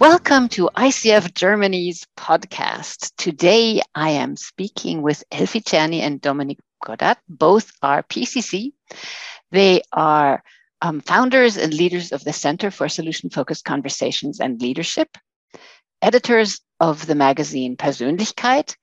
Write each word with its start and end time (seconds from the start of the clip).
Welcome 0.00 0.48
to 0.56 0.70
ICF 0.74 1.34
Germany's 1.34 2.06
podcast. 2.16 3.12
Today 3.18 3.82
I 3.94 4.08
am 4.08 4.34
speaking 4.34 5.02
with 5.02 5.22
Elfie 5.30 5.60
Czerny 5.60 6.00
and 6.00 6.22
Dominic 6.22 6.56
Godat. 6.82 7.18
Both 7.28 7.70
are 7.82 8.02
PCC. 8.02 8.72
They 9.50 9.82
are 9.92 10.42
um, 10.80 11.02
founders 11.02 11.58
and 11.58 11.74
leaders 11.74 12.12
of 12.12 12.24
the 12.24 12.32
Center 12.32 12.70
for 12.70 12.88
Solution 12.88 13.28
Focused 13.28 13.66
Conversations 13.66 14.40
and 14.40 14.62
Leadership, 14.62 15.18
editors 16.00 16.62
of 16.80 17.06
the 17.06 17.14
magazine 17.14 17.76
Persönlichkeit, 17.76 18.76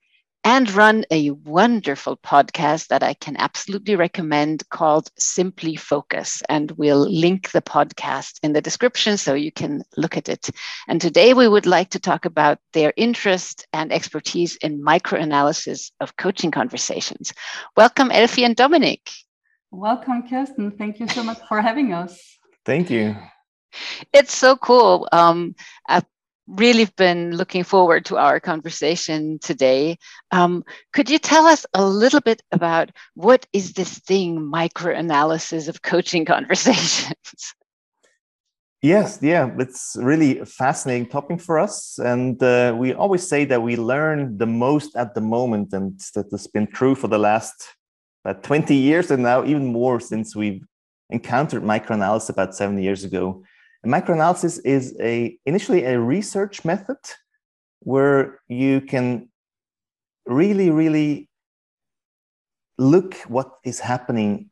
and 0.44 0.70
run 0.72 1.04
a 1.10 1.30
wonderful 1.30 2.16
podcast 2.16 2.88
that 2.88 3.02
I 3.02 3.14
can 3.14 3.36
absolutely 3.36 3.96
recommend 3.96 4.68
called 4.70 5.10
Simply 5.18 5.76
Focus. 5.76 6.42
And 6.48 6.70
we'll 6.72 7.10
link 7.10 7.50
the 7.50 7.62
podcast 7.62 8.38
in 8.42 8.52
the 8.52 8.60
description 8.60 9.16
so 9.16 9.34
you 9.34 9.52
can 9.52 9.82
look 9.96 10.16
at 10.16 10.28
it. 10.28 10.50
And 10.86 11.00
today 11.00 11.34
we 11.34 11.48
would 11.48 11.66
like 11.66 11.90
to 11.90 12.00
talk 12.00 12.24
about 12.24 12.58
their 12.72 12.92
interest 12.96 13.66
and 13.72 13.92
expertise 13.92 14.56
in 14.56 14.82
microanalysis 14.82 15.90
of 16.00 16.16
coaching 16.16 16.50
conversations. 16.50 17.32
Welcome, 17.76 18.10
Elfie 18.10 18.44
and 18.44 18.56
Dominic. 18.56 19.10
Welcome, 19.70 20.28
Kirsten. 20.28 20.70
Thank 20.70 20.98
you 21.00 21.08
so 21.08 21.22
much 21.22 21.38
for 21.48 21.60
having 21.60 21.92
us. 21.92 22.38
Thank 22.64 22.90
you. 22.90 23.16
It's 24.12 24.34
so 24.34 24.56
cool. 24.56 25.08
Um, 25.12 25.54
really 26.48 26.86
been 26.96 27.36
looking 27.36 27.62
forward 27.62 28.04
to 28.06 28.16
our 28.16 28.40
conversation 28.40 29.38
today. 29.40 29.98
Um, 30.30 30.64
could 30.92 31.10
you 31.10 31.18
tell 31.18 31.46
us 31.46 31.66
a 31.74 31.84
little 31.84 32.20
bit 32.20 32.42
about 32.52 32.90
what 33.14 33.46
is 33.52 33.74
this 33.74 33.98
thing, 33.98 34.38
microanalysis 34.40 35.68
of 35.68 35.82
coaching 35.82 36.24
conversations? 36.34 37.54
Yes, 38.80 39.18
yeah, 39.20 39.50
it's 39.58 39.96
really 39.98 40.38
a 40.38 40.46
fascinating 40.46 41.08
topic 41.08 41.40
for 41.40 41.58
us. 41.58 41.98
And 41.98 42.40
uh, 42.40 42.76
we 42.78 42.94
always 42.94 43.28
say 43.28 43.44
that 43.44 43.60
we 43.60 43.76
learn 43.76 44.38
the 44.38 44.46
most 44.46 44.94
at 44.94 45.16
the 45.16 45.20
moment, 45.20 45.72
and 45.72 45.98
that 46.14 46.26
has 46.30 46.46
been 46.46 46.68
true 46.68 46.94
for 46.94 47.08
the 47.08 47.18
last 47.18 47.74
about 48.24 48.44
20 48.44 48.74
years, 48.76 49.10
and 49.10 49.24
now 49.24 49.44
even 49.44 49.66
more 49.66 49.98
since 49.98 50.36
we've 50.36 50.64
encountered 51.10 51.64
microanalysis 51.64 52.30
about 52.30 52.54
seven 52.54 52.78
years 52.80 53.02
ago. 53.02 53.42
Microanalysis 53.88 54.60
is 54.66 54.94
a 55.00 55.38
initially 55.46 55.84
a 55.84 55.98
research 55.98 56.62
method 56.62 56.98
where 57.80 58.38
you 58.46 58.82
can 58.82 59.30
really, 60.26 60.70
really 60.70 61.30
look 62.76 63.14
what 63.28 63.50
is 63.64 63.80
happening 63.80 64.50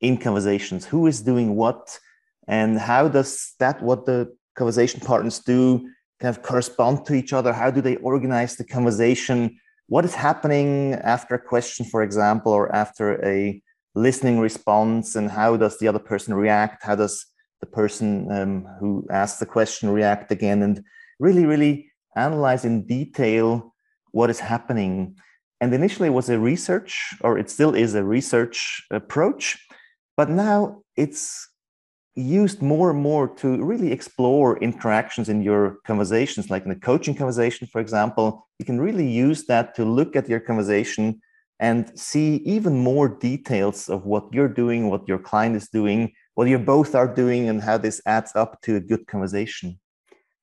in 0.00 0.16
conversations, 0.16 0.84
who 0.84 1.08
is 1.08 1.22
doing 1.22 1.56
what, 1.56 1.98
and 2.46 2.78
how 2.78 3.08
does 3.08 3.54
that 3.58 3.82
what 3.82 4.06
the 4.06 4.32
conversation 4.54 5.00
partners 5.00 5.40
do 5.40 5.78
kind 6.20 6.36
of 6.36 6.42
correspond 6.42 7.04
to 7.06 7.14
each 7.14 7.32
other? 7.32 7.52
How 7.52 7.72
do 7.72 7.80
they 7.80 7.96
organize 7.96 8.54
the 8.54 8.64
conversation? 8.64 9.58
What 9.88 10.04
is 10.04 10.14
happening 10.14 10.94
after 10.94 11.34
a 11.34 11.42
question, 11.52 11.84
for 11.84 12.04
example, 12.04 12.52
or 12.52 12.72
after 12.72 13.24
a 13.26 13.60
listening 13.96 14.38
response, 14.38 15.16
and 15.16 15.28
how 15.28 15.56
does 15.56 15.78
the 15.78 15.88
other 15.88 15.98
person 15.98 16.32
react? 16.34 16.84
How 16.84 16.94
does 16.94 17.26
the 17.60 17.66
person 17.66 18.30
um, 18.30 18.66
who 18.78 19.06
asked 19.10 19.40
the 19.40 19.46
question 19.46 19.90
react 19.90 20.30
again 20.30 20.62
and 20.62 20.82
really, 21.18 21.46
really 21.46 21.90
analyze 22.16 22.64
in 22.64 22.86
detail 22.86 23.74
what 24.12 24.30
is 24.30 24.40
happening. 24.40 25.16
And 25.60 25.74
initially 25.74 26.08
it 26.08 26.12
was 26.12 26.28
a 26.28 26.38
research, 26.38 27.14
or 27.20 27.38
it 27.38 27.50
still 27.50 27.74
is 27.74 27.94
a 27.94 28.04
research 28.04 28.84
approach, 28.90 29.58
but 30.16 30.30
now 30.30 30.82
it's 30.96 31.48
used 32.14 32.60
more 32.62 32.90
and 32.90 33.00
more 33.00 33.28
to 33.28 33.62
really 33.64 33.92
explore 33.92 34.58
interactions 34.58 35.28
in 35.28 35.42
your 35.42 35.78
conversations, 35.86 36.50
like 36.50 36.64
in 36.64 36.70
a 36.70 36.76
coaching 36.76 37.14
conversation, 37.14 37.68
for 37.68 37.80
example. 37.80 38.46
You 38.58 38.66
can 38.66 38.80
really 38.80 39.08
use 39.08 39.46
that 39.46 39.74
to 39.76 39.84
look 39.84 40.16
at 40.16 40.28
your 40.28 40.40
conversation 40.40 41.20
and 41.60 41.96
see 41.98 42.36
even 42.44 42.78
more 42.78 43.08
details 43.08 43.88
of 43.88 44.04
what 44.04 44.32
you're 44.32 44.48
doing, 44.48 44.90
what 44.90 45.06
your 45.08 45.18
client 45.18 45.56
is 45.56 45.68
doing, 45.68 46.12
what 46.38 46.46
you 46.46 46.56
both 46.56 46.94
are 46.94 47.12
doing 47.12 47.48
and 47.48 47.60
how 47.60 47.76
this 47.76 48.00
adds 48.06 48.30
up 48.36 48.62
to 48.62 48.76
a 48.76 48.80
good 48.80 49.04
conversation. 49.08 49.76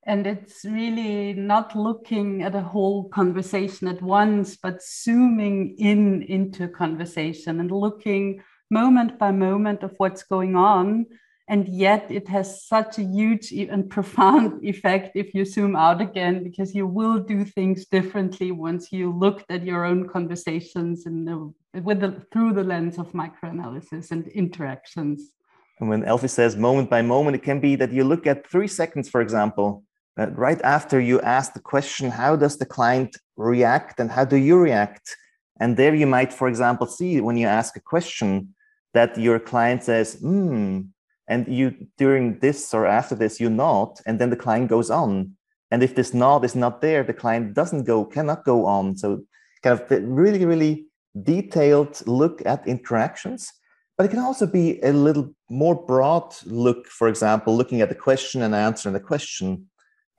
And 0.04 0.28
it's 0.28 0.66
really 0.66 1.32
not 1.32 1.74
looking 1.74 2.44
at 2.44 2.54
a 2.54 2.60
whole 2.60 3.08
conversation 3.08 3.88
at 3.88 4.02
once 4.02 4.58
but 4.58 4.84
zooming 4.84 5.74
in 5.78 6.22
into 6.24 6.68
conversation 6.68 7.62
and 7.62 7.72
looking 7.72 8.44
moment 8.70 9.18
by 9.18 9.32
moment 9.32 9.84
of 9.84 9.94
what's 9.96 10.24
going 10.24 10.58
on. 10.58 11.06
And 11.48 11.66
yet 11.70 12.12
it 12.12 12.28
has 12.28 12.68
such 12.68 12.98
a 12.98 13.04
huge 13.04 13.54
and 13.54 13.90
profound 13.90 14.66
effect 14.72 15.16
if 15.16 15.34
you 15.34 15.46
zoom 15.46 15.78
out 15.78 16.02
again 16.02 16.44
because 16.44 16.76
you 16.76 16.88
will 16.88 17.20
do 17.20 17.46
things 17.46 17.86
differently 17.86 18.52
once 18.52 18.92
you 18.92 19.14
looked 19.18 19.50
at 19.50 19.64
your 19.64 19.86
own 19.86 20.10
conversations 20.10 21.06
and 21.06 21.54
with 21.86 22.02
the, 22.02 22.22
through 22.34 22.52
the 22.52 22.66
lens 22.66 22.98
of 22.98 23.14
microanalysis 23.14 24.12
and 24.12 24.28
interactions 24.28 25.32
and 25.80 25.90
when 25.90 26.06
Elfie 26.06 26.28
says 26.28 26.56
moment 26.56 26.90
by 26.90 27.02
moment, 27.02 27.36
it 27.36 27.44
can 27.44 27.60
be 27.60 27.76
that 27.76 27.92
you 27.92 28.04
look 28.04 28.26
at 28.26 28.48
three 28.48 28.68
seconds, 28.68 29.10
for 29.10 29.22
example, 29.22 29.84
right 30.18 30.62
after 30.62 31.00
you 31.00 31.20
ask 31.22 31.54
the 31.54 31.60
question, 31.60 32.10
how 32.10 32.36
does 32.36 32.58
the 32.58 32.66
client 32.66 33.18
react 33.36 34.00
and 34.00 34.10
how 34.10 34.24
do 34.24 34.38
you 34.38 34.58
react? 34.58 35.18
And 35.60 35.76
there 35.76 35.94
you 35.94 36.08
might, 36.08 36.32
for 36.32 36.48
example, 36.48 36.88
see 36.88 37.20
when 37.20 37.38
you 37.38 37.48
ask 37.48 37.76
a 37.76 37.82
question 37.82 38.56
that 38.94 39.18
your 39.18 39.40
client 39.40 39.84
says, 39.84 40.16
hmm, 40.16 40.82
and 41.28 41.48
you 41.48 41.76
during 41.98 42.40
this 42.40 42.74
or 42.74 42.86
after 42.86 43.16
this, 43.16 43.40
you 43.40 43.50
nod, 43.50 44.00
and 44.06 44.20
then 44.20 44.30
the 44.30 44.36
client 44.38 44.70
goes 44.70 44.90
on. 44.90 45.32
And 45.72 45.84
if 45.84 45.96
this 45.96 46.14
nod 46.14 46.46
is 46.46 46.56
not 46.56 46.82
there, 46.82 47.04
the 47.04 47.14
client 47.14 47.54
doesn't 47.54 47.84
go, 47.84 48.06
cannot 48.06 48.46
go 48.46 48.66
on. 48.66 48.96
So 48.96 49.24
kind 49.64 49.80
of 49.80 49.90
really, 49.90 50.46
really 50.46 50.86
detailed 51.24 52.02
look 52.08 52.42
at 52.46 52.68
interactions 52.68 53.52
but 53.98 54.06
it 54.06 54.10
can 54.10 54.20
also 54.20 54.46
be 54.46 54.82
a 54.82 54.92
little 54.92 55.34
more 55.50 55.76
broad 55.76 56.36
look, 56.46 56.88
for 56.88 57.08
example, 57.08 57.56
looking 57.56 57.82
at 57.82 57.90
the 57.90 57.96
question 57.96 58.42
and 58.42 58.54
answering 58.54 58.94
the 58.94 59.00
question, 59.00 59.68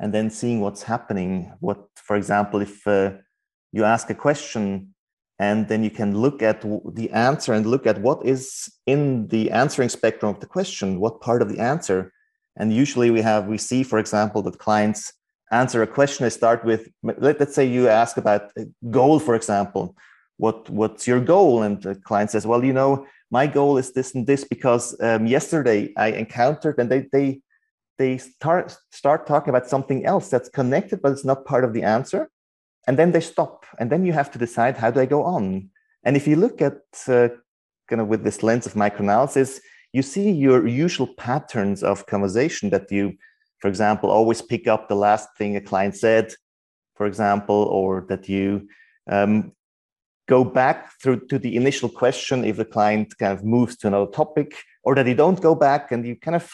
and 0.01 0.13
then 0.13 0.31
seeing 0.31 0.61
what's 0.61 0.83
happening. 0.83 1.53
What, 1.61 1.87
for 1.95 2.17
example, 2.17 2.61
if 2.61 2.87
uh, 2.87 3.13
you 3.73 3.85
ask 3.85 4.09
a 4.11 4.15
question 4.15 4.95
and 5.39 5.69
then 5.69 5.85
you 5.85 5.91
can 5.91 6.17
look 6.17 6.43
at 6.43 6.63
the 6.63 7.11
answer 7.11 7.53
and 7.53 7.67
look 7.67 7.87
at 7.87 8.01
what 8.01 8.25
is 8.25 8.73
in 8.87 9.29
the 9.29 9.51
answering 9.51 9.91
spectrum 9.91 10.35
of 10.35 10.41
the 10.41 10.47
question, 10.47 10.99
what 10.99 11.21
part 11.21 11.43
of 11.43 11.51
the 11.51 11.59
answer. 11.59 12.13
And 12.57 12.73
usually 12.73 13.11
we 13.11 13.21
have, 13.21 13.47
we 13.47 13.59
see, 13.59 13.83
for 13.83 13.99
example, 13.99 14.41
that 14.43 14.59
clients 14.59 15.13
answer 15.51 15.83
a 15.83 15.87
question. 15.87 16.25
They 16.25 16.31
start 16.31 16.65
with, 16.65 16.89
let, 17.03 17.41
us 17.41 17.55
say 17.55 17.67
you 17.67 17.89
ask 17.89 18.17
about 18.17 18.51
a 18.57 18.65
goal, 18.91 19.19
for 19.19 19.35
example. 19.35 19.95
What, 20.39 20.71
what's 20.71 21.07
your 21.07 21.21
goal? 21.21 21.63
And 21.63 21.83
the 21.83 21.95
client 21.95 22.31
says, 22.31 22.47
well, 22.47 22.65
you 22.65 22.73
know, 22.73 23.07
my 23.31 23.47
goal 23.47 23.77
is 23.79 23.93
this 23.93 24.15
and 24.15 24.27
this 24.27 24.45
because 24.45 24.97
um, 25.01 25.27
yesterday 25.27 25.93
I 25.97 26.09
encountered 26.13 26.79
and 26.79 26.91
they 26.91 27.09
they 27.13 27.41
they 27.99 28.19
start 28.19 28.77
start 28.91 29.27
talking 29.27 29.51
about 29.51 29.69
something 29.69 30.05
else 30.05 30.29
that's 30.29 30.49
connected 30.49 31.03
but 31.03 31.13
it's 31.13 31.25
not 31.25 31.45
part 31.45 31.65
of 31.65 31.73
the 31.73 31.83
answer. 31.83 32.31
And 32.89 32.97
then 32.97 33.11
they 33.11 33.21
stop. 33.21 33.67
And 33.81 33.91
then 33.91 34.05
you 34.05 34.13
have 34.13 34.31
to 34.31 34.39
decide 34.39 34.77
how 34.77 34.93
do 34.93 35.01
I 35.01 35.07
go 35.07 35.25
on? 35.25 35.71
And 36.05 36.17
if 36.17 36.29
you 36.29 36.37
look 36.37 36.63
at 36.63 36.79
uh, 37.09 37.29
kind 37.89 38.01
of 38.01 38.09
with 38.09 38.23
this 38.23 38.43
lens 38.43 38.67
of 38.67 38.75
microanalysis 38.75 39.61
you 39.97 40.03
see 40.03 40.31
your 40.31 40.67
usual 40.67 41.07
patterns 41.07 41.83
of 41.83 42.07
conversation 42.07 42.69
that 42.71 42.91
you 42.91 43.15
for 43.61 43.69
example 43.69 44.11
always 44.11 44.43
pick 44.43 44.67
up 44.69 44.89
the 44.89 44.95
last 44.95 45.29
thing 45.39 45.57
a 45.57 45.61
client 45.61 45.97
said 45.97 46.35
for 46.97 47.07
example 47.07 47.63
or 47.79 48.05
that 48.09 48.29
you 48.29 48.69
um, 49.11 49.53
go 50.27 50.45
back 50.45 50.93
through 51.01 51.27
to 51.27 51.39
the 51.39 51.57
initial 51.57 51.89
question 51.89 52.45
if 52.45 52.57
the 52.57 52.65
client 52.65 53.17
kind 53.19 53.33
of 53.33 53.45
moves 53.45 53.77
to 53.77 53.87
another 53.87 54.11
topic 54.11 54.55
or 54.83 54.95
that 54.95 55.07
you 55.07 55.15
don't 55.15 55.41
go 55.41 55.55
back 55.55 55.93
and 55.93 56.07
you 56.07 56.17
kind 56.17 56.37
of 56.37 56.51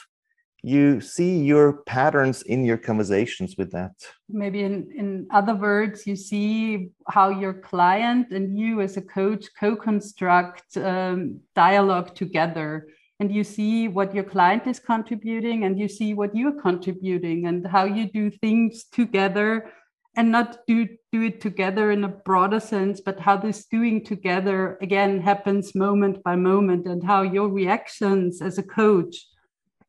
you 0.65 1.01
see 1.01 1.41
your 1.41 1.83
patterns 1.87 2.43
in 2.43 2.65
your 2.65 2.79
conversations 2.79 3.57
with 3.59 3.73
that. 3.73 3.93
Maybe 4.29 4.63
in, 4.63 4.93
in 4.97 5.27
other 5.33 5.57
words 5.57 6.07
you 6.07 6.15
see 6.15 6.91
how 7.09 7.31
your 7.31 7.55
client 7.55 8.31
and 8.31 8.57
you 8.57 8.81
as 8.81 8.97
a 8.97 9.03
coach 9.03 9.47
co-construct 9.59 10.77
um, 10.77 11.41
dialogue 11.57 12.15
together 12.15 12.89
and 13.19 13.33
you 13.35 13.43
see 13.43 13.89
what 13.89 14.15
your 14.15 14.25
client 14.25 14.67
is 14.67 14.79
contributing 14.79 15.65
and 15.65 15.79
you 15.79 15.89
see 15.89 16.15
what 16.15 16.35
you're 16.35 16.61
contributing 16.61 17.47
and 17.47 17.67
how 17.67 17.85
you 17.85 18.11
do 18.11 18.31
things 18.31 18.85
together 18.85 19.71
and 20.17 20.31
not 20.31 20.59
do 20.67 20.87
do 21.12 21.23
it 21.23 21.41
together 21.41 21.91
in 21.91 22.05
a 22.05 22.09
broader 22.09 22.59
sense 22.59 23.00
but 23.00 23.20
how 23.20 23.37
this 23.37 23.67
doing 23.67 24.03
together 24.03 24.79
again 24.81 25.20
happens 25.20 25.75
moment 25.75 26.23
by 26.23 26.35
moment 26.35 26.87
and 26.87 27.05
how 27.05 27.20
your 27.23 27.49
reactions 27.49 28.41
as 28.41 28.56
a 28.59 28.62
coach 28.62 29.26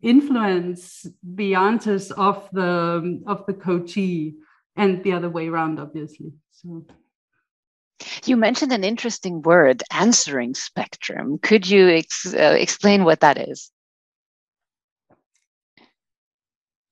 influence 0.01 1.05
the 1.23 1.55
answers 1.55 2.11
of 2.11 2.47
the 2.51 3.21
of 3.25 3.45
the 3.47 3.53
coachee 3.53 4.35
and 4.75 5.01
the 5.03 5.13
other 5.13 5.29
way 5.29 5.47
around 5.47 5.79
obviously. 5.79 6.33
So 6.51 6.85
you 8.25 8.35
mentioned 8.35 8.73
an 8.73 8.83
interesting 8.83 9.41
word 9.41 9.81
answering 9.91 10.55
spectrum. 10.55 11.37
Could 11.37 11.69
you 11.69 11.87
ex- 11.87 12.33
uh, 12.33 12.57
explain 12.59 13.05
what 13.05 13.21
that 13.21 13.37
is? 13.37 13.71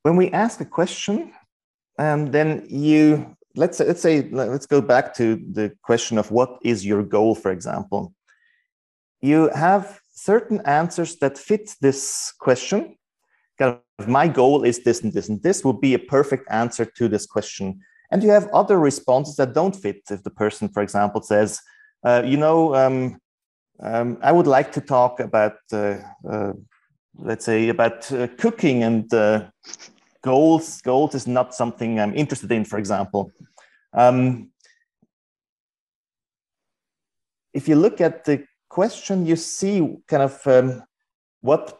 When 0.03 0.15
we 0.15 0.31
ask 0.31 0.61
a 0.61 0.65
question 0.65 1.33
um, 1.99 2.31
then 2.31 2.65
you 2.69 3.35
let's 3.55 3.77
say, 3.77 3.85
let's 3.85 4.01
say 4.01 4.29
let's 4.31 4.65
go 4.65 4.81
back 4.81 5.13
to 5.15 5.35
the 5.51 5.71
question 5.83 6.17
of 6.17 6.31
what 6.31 6.57
is 6.63 6.85
your 6.85 7.03
goal, 7.03 7.35
for 7.35 7.51
example. 7.51 8.13
You 9.21 9.49
have 9.49 9.99
certain 10.13 10.61
answers 10.65 11.17
that 11.17 11.37
fit 11.37 11.75
this 11.81 12.33
question. 12.39 12.95
Kind 13.57 13.77
of, 13.99 14.07
my 14.07 14.27
goal 14.27 14.63
is 14.63 14.83
this 14.83 15.01
and 15.01 15.13
this 15.13 15.29
and 15.29 15.41
this 15.43 15.63
would 15.63 15.81
be 15.81 15.93
a 15.93 15.99
perfect 15.99 16.47
answer 16.49 16.85
to 16.85 17.07
this 17.07 17.25
question. 17.25 17.79
And 18.11 18.23
you 18.23 18.29
have 18.29 18.49
other 18.53 18.77
responses 18.79 19.35
that 19.37 19.53
don't 19.53 19.75
fit. 19.75 20.01
If 20.09 20.23
the 20.23 20.31
person, 20.31 20.67
for 20.67 20.83
example, 20.83 21.21
says, 21.21 21.61
uh, 22.03 22.23
you 22.25 22.37
know, 22.37 22.75
um, 22.75 23.19
um, 23.81 24.17
I 24.21 24.31
would 24.31 24.47
like 24.47 24.71
to 24.73 24.81
talk 24.81 25.19
about, 25.19 25.53
uh, 25.71 25.97
uh, 26.29 26.53
let's 27.15 27.45
say, 27.45 27.69
about 27.69 28.11
uh, 28.11 28.27
cooking 28.37 28.83
and 28.83 29.11
uh, 29.13 29.45
goals. 30.23 30.81
Goals 30.81 31.15
is 31.15 31.27
not 31.27 31.53
something 31.53 31.99
I'm 31.99 32.15
interested 32.15 32.51
in, 32.51 32.65
for 32.65 32.77
example. 32.77 33.31
Um, 33.93 34.51
if 37.53 37.67
you 37.67 37.75
look 37.75 37.99
at 37.99 38.25
the 38.25 38.45
question, 38.69 39.25
you 39.25 39.35
see 39.35 39.97
kind 40.07 40.23
of 40.23 40.47
um, 40.47 40.83
what 41.41 41.79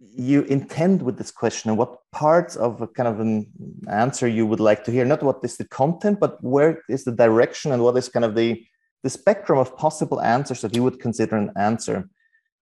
you 0.00 0.42
intend 0.42 1.02
with 1.02 1.16
this 1.16 1.30
question 1.30 1.70
and 1.70 1.78
what 1.78 1.98
parts 2.10 2.56
of 2.56 2.80
a 2.80 2.86
kind 2.86 3.08
of 3.08 3.20
an 3.20 3.46
answer 3.88 4.26
you 4.26 4.46
would 4.46 4.60
like 4.60 4.84
to 4.84 4.90
hear. 4.90 5.04
Not 5.04 5.22
what 5.22 5.40
is 5.44 5.56
the 5.56 5.68
content, 5.68 6.18
but 6.18 6.42
where 6.42 6.82
is 6.88 7.04
the 7.04 7.12
direction 7.12 7.72
and 7.72 7.82
what 7.82 7.96
is 7.96 8.08
kind 8.08 8.24
of 8.24 8.34
the 8.34 8.64
the 9.02 9.10
spectrum 9.10 9.58
of 9.58 9.76
possible 9.76 10.20
answers 10.20 10.60
that 10.60 10.76
you 10.76 10.82
would 10.82 11.00
consider 11.00 11.36
an 11.36 11.50
answer. 11.56 12.08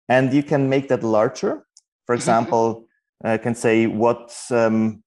And 0.07 0.31
you 0.31 0.43
can 0.43 0.69
make 0.69 0.87
that 0.89 1.03
larger. 1.03 1.65
For 2.05 2.13
example, 2.13 2.85
I 3.23 3.37
can 3.37 3.55
say, 3.55 3.87
what 3.87 4.31
um, 4.51 5.03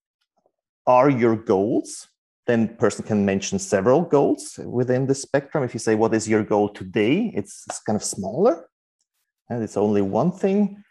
are 0.91 1.09
your 1.09 1.37
goals? 1.37 2.09
Then 2.49 2.77
person 2.77 3.05
can 3.05 3.25
mention 3.25 3.59
several 3.61 4.03
goals 4.03 4.59
within 4.65 5.07
the 5.07 5.15
spectrum. 5.15 5.63
If 5.63 5.73
you 5.73 5.79
say, 5.79 5.95
what 5.95 6.13
is 6.15 6.29
your 6.29 6.43
goal 6.43 6.69
today? 6.69 7.33
It's, 7.35 7.65
it's 7.69 7.81
kind 7.81 7.97
of 7.97 8.03
smaller 8.03 8.69
and 9.49 9.63
it's 9.63 9.77
only 9.77 10.03
one 10.03 10.33
thing. 10.33 10.83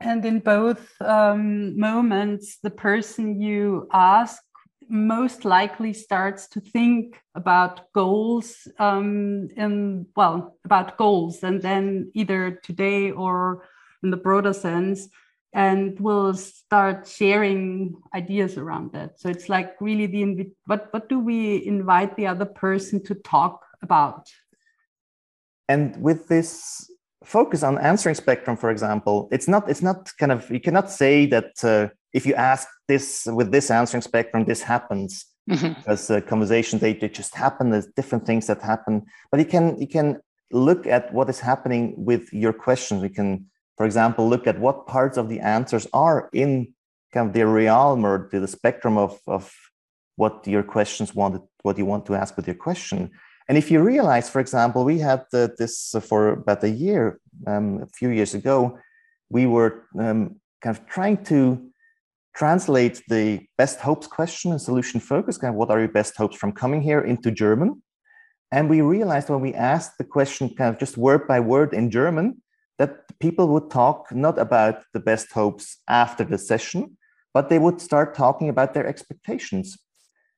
And 0.00 0.24
in 0.24 0.38
both 0.38 0.82
um, 1.00 1.76
moments, 1.78 2.58
the 2.62 2.70
person 2.70 3.40
you 3.40 3.88
ask 3.92 4.40
most 4.88 5.44
likely 5.44 5.92
starts 5.92 6.46
to 6.48 6.60
think 6.60 7.20
about 7.34 7.92
goals 7.92 8.68
um, 8.78 9.48
in 9.56 10.06
well 10.14 10.58
about 10.64 10.98
goals 10.98 11.42
and 11.42 11.62
then 11.62 12.10
either 12.14 12.60
today 12.62 13.10
or 13.10 13.66
in 14.02 14.10
the 14.10 14.22
broader 14.26 14.52
sense 14.52 15.08
and 15.54 15.98
we'll 16.00 16.34
start 16.34 17.06
sharing 17.06 17.94
ideas 18.14 18.58
around 18.58 18.92
that 18.92 19.18
so 19.18 19.28
it's 19.28 19.48
like 19.48 19.80
really 19.80 20.06
the 20.06 20.50
what 20.66 20.88
what 20.92 21.08
do 21.08 21.18
we 21.18 21.64
invite 21.66 22.16
the 22.16 22.26
other 22.26 22.44
person 22.46 23.02
to 23.02 23.14
talk 23.14 23.64
about 23.82 24.28
and 25.68 25.96
with 26.02 26.28
this 26.28 26.90
focus 27.24 27.62
on 27.62 27.78
answering 27.78 28.14
spectrum 28.14 28.56
for 28.56 28.70
example 28.70 29.28
it's 29.32 29.48
not 29.48 29.68
it's 29.70 29.82
not 29.82 30.10
kind 30.18 30.32
of 30.32 30.50
you 30.50 30.60
cannot 30.60 30.90
say 30.90 31.24
that 31.24 31.52
uh, 31.64 31.88
if 32.14 32.24
you 32.24 32.34
ask 32.34 32.68
this 32.88 33.26
with 33.26 33.50
this 33.50 33.70
answering 33.70 34.00
spectrum, 34.00 34.44
this 34.44 34.62
happens 34.62 35.26
mm-hmm. 35.50 35.74
because 35.74 36.10
uh, 36.10 36.20
conversations 36.22 36.80
they, 36.80 36.94
they 36.94 37.08
just 37.08 37.34
happen. 37.34 37.70
There's 37.70 37.88
different 37.88 38.24
things 38.24 38.46
that 38.46 38.62
happen, 38.62 39.02
but 39.30 39.40
you 39.40 39.46
can 39.46 39.78
you 39.78 39.88
can 39.88 40.20
look 40.52 40.86
at 40.86 41.12
what 41.12 41.28
is 41.28 41.40
happening 41.40 41.94
with 41.96 42.32
your 42.32 42.52
questions. 42.52 43.02
We 43.02 43.08
can, 43.08 43.46
for 43.76 43.86
example, 43.86 44.28
look 44.28 44.46
at 44.46 44.58
what 44.58 44.86
parts 44.86 45.16
of 45.16 45.28
the 45.28 45.40
answers 45.40 45.86
are 45.92 46.28
in 46.32 46.74
kind 47.12 47.28
of 47.28 47.34
the 47.34 47.46
realm 47.46 48.04
or 48.04 48.28
the, 48.30 48.40
the 48.40 48.48
spectrum 48.48 48.96
of 48.98 49.18
of 49.26 49.52
what 50.16 50.46
your 50.46 50.62
questions 50.62 51.14
wanted, 51.14 51.42
what 51.62 51.78
you 51.78 51.84
want 51.84 52.06
to 52.06 52.14
ask 52.14 52.36
with 52.36 52.46
your 52.46 52.56
question. 52.56 53.10
And 53.48 53.58
if 53.58 53.70
you 53.70 53.82
realize, 53.82 54.30
for 54.30 54.40
example, 54.40 54.84
we 54.84 54.98
had 54.98 55.24
uh, 55.32 55.48
this 55.58 55.94
for 56.08 56.30
about 56.30 56.64
a 56.64 56.70
year, 56.70 57.20
um, 57.46 57.82
a 57.82 57.86
few 57.86 58.10
years 58.10 58.34
ago, 58.34 58.78
we 59.28 59.46
were 59.46 59.86
um, 59.98 60.40
kind 60.62 60.76
of 60.76 60.86
trying 60.86 61.24
to 61.24 61.70
translate 62.34 63.02
the 63.08 63.40
best 63.58 63.80
hopes 63.80 64.06
question 64.06 64.50
and 64.50 64.60
solution 64.60 65.00
focus, 65.00 65.38
kind 65.38 65.52
of 65.52 65.56
what 65.56 65.70
are 65.70 65.78
your 65.78 65.88
best 65.88 66.16
hopes 66.16 66.36
from 66.36 66.52
coming 66.52 66.80
here 66.80 67.00
into 67.00 67.30
German. 67.30 67.82
And 68.50 68.70
we 68.70 68.80
realized 68.80 69.28
when 69.28 69.40
we 69.40 69.54
asked 69.54 69.98
the 69.98 70.04
question 70.04 70.54
kind 70.54 70.72
of 70.72 70.78
just 70.78 70.96
word 70.96 71.26
by 71.26 71.40
word 71.40 71.74
in 71.74 71.90
German, 71.90 72.42
that 72.78 73.18
people 73.18 73.48
would 73.48 73.70
talk 73.70 74.12
not 74.12 74.38
about 74.38 74.82
the 74.92 75.00
best 75.00 75.32
hopes 75.32 75.78
after 75.88 76.24
the 76.24 76.38
session, 76.38 76.96
but 77.32 77.48
they 77.48 77.58
would 77.58 77.80
start 77.80 78.14
talking 78.14 78.48
about 78.48 78.74
their 78.74 78.86
expectations. 78.86 79.78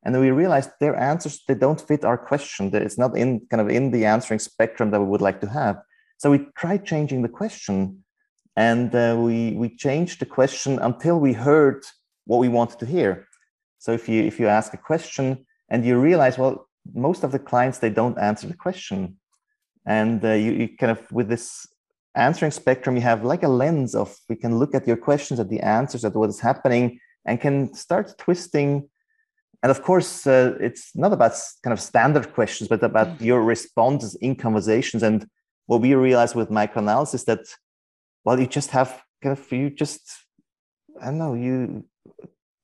And 0.04 0.14
then 0.14 0.22
we 0.22 0.30
realized 0.30 0.70
their 0.78 0.94
answers, 0.94 1.42
they 1.48 1.54
don't 1.54 1.80
fit 1.80 2.04
our 2.04 2.18
question. 2.18 2.70
That 2.70 2.82
it's 2.82 2.98
not 2.98 3.16
in 3.16 3.46
kind 3.50 3.60
of 3.60 3.68
in 3.68 3.90
the 3.90 4.04
answering 4.04 4.38
spectrum 4.38 4.90
that 4.90 5.00
we 5.00 5.06
would 5.06 5.20
like 5.20 5.40
to 5.40 5.48
have. 5.48 5.82
So 6.18 6.30
we 6.30 6.46
tried 6.56 6.84
changing 6.84 7.22
the 7.22 7.28
question 7.28 8.04
and 8.56 8.94
uh, 8.94 9.14
we 9.18 9.52
we 9.52 9.68
changed 9.68 10.18
the 10.20 10.26
question 10.26 10.78
until 10.78 11.20
we 11.20 11.32
heard 11.32 11.84
what 12.24 12.38
we 12.38 12.48
wanted 12.48 12.78
to 12.78 12.86
hear 12.86 13.28
so 13.78 13.92
if 13.92 14.08
you 14.08 14.22
if 14.22 14.40
you 14.40 14.48
ask 14.48 14.72
a 14.74 14.78
question 14.78 15.46
and 15.68 15.84
you 15.84 15.98
realize 15.98 16.38
well 16.38 16.68
most 16.94 17.22
of 17.22 17.32
the 17.32 17.38
clients 17.38 17.78
they 17.78 17.90
don't 17.90 18.18
answer 18.18 18.46
the 18.46 18.56
question 18.56 19.16
and 19.84 20.24
uh, 20.24 20.32
you, 20.32 20.52
you 20.52 20.68
kind 20.76 20.90
of 20.90 21.12
with 21.12 21.28
this 21.28 21.66
answering 22.16 22.50
spectrum 22.50 22.96
you 22.96 23.02
have 23.02 23.24
like 23.24 23.42
a 23.42 23.48
lens 23.48 23.94
of 23.94 24.16
we 24.28 24.36
can 24.36 24.58
look 24.58 24.74
at 24.74 24.86
your 24.86 24.96
questions 24.96 25.38
at 25.40 25.48
the 25.48 25.60
answers 25.60 26.04
at 26.04 26.14
what 26.14 26.30
is 26.30 26.40
happening 26.40 26.98
and 27.24 27.40
can 27.40 27.74
start 27.74 28.16
twisting. 28.18 28.88
And 29.62 29.70
of 29.70 29.82
course 29.82 30.26
uh, 30.26 30.54
it's 30.60 30.94
not 30.94 31.12
about 31.12 31.32
kind 31.62 31.72
of 31.72 31.80
standard 31.80 32.32
questions 32.32 32.68
but 32.68 32.82
about 32.82 33.18
mm. 33.18 33.20
your 33.20 33.42
responses 33.42 34.14
in 34.16 34.36
conversations. 34.36 35.02
And 35.02 35.28
what 35.66 35.80
we 35.80 35.94
realize 35.94 36.34
with 36.34 36.50
microanalysis 36.50 37.24
that 37.24 37.44
well 38.24 38.38
you 38.38 38.46
just 38.46 38.70
have 38.70 39.02
kind 39.22 39.36
of 39.36 39.52
you 39.52 39.70
just 39.70 40.02
i 41.02 41.06
don't 41.06 41.18
know 41.18 41.34
you 41.34 41.84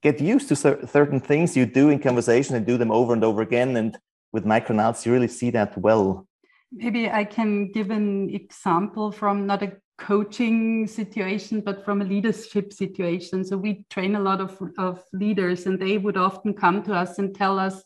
get 0.03 0.21
used 0.21 0.49
to 0.49 0.57
certain 0.57 1.21
things 1.21 1.57
you 1.57 1.65
do 1.65 1.89
in 1.89 1.99
conversation 1.99 2.57
and 2.57 2.67
do 2.67 2.77
them 2.77 2.91
over 2.91 3.13
and 3.13 3.25
over 3.25 3.41
again. 3.41 3.77
And 3.77 3.97
with 4.32 4.44
microanalysis 4.44 5.06
you 5.06 5.13
really 5.13 5.29
see 5.29 5.51
that 5.51 5.79
well 5.79 6.27
maybe 6.72 7.10
i 7.10 7.24
can 7.24 7.70
give 7.72 7.91
an 7.91 8.31
example 8.31 9.12
from 9.12 9.46
not 9.46 9.62
a 9.62 9.72
coaching 9.98 10.86
situation 10.86 11.60
but 11.60 11.84
from 11.84 12.00
a 12.00 12.05
leadership 12.05 12.72
situation 12.72 13.44
so 13.44 13.56
we 13.56 13.84
train 13.91 14.17
a 14.17 14.20
lot 14.20 14.41
of, 14.41 14.58
of 14.79 15.05
leaders 15.12 15.67
and 15.67 15.79
they 15.79 15.98
would 15.98 16.17
often 16.17 16.52
come 16.52 16.82
to 16.82 16.93
us 16.93 17.19
and 17.19 17.34
tell 17.34 17.58
us 17.58 17.84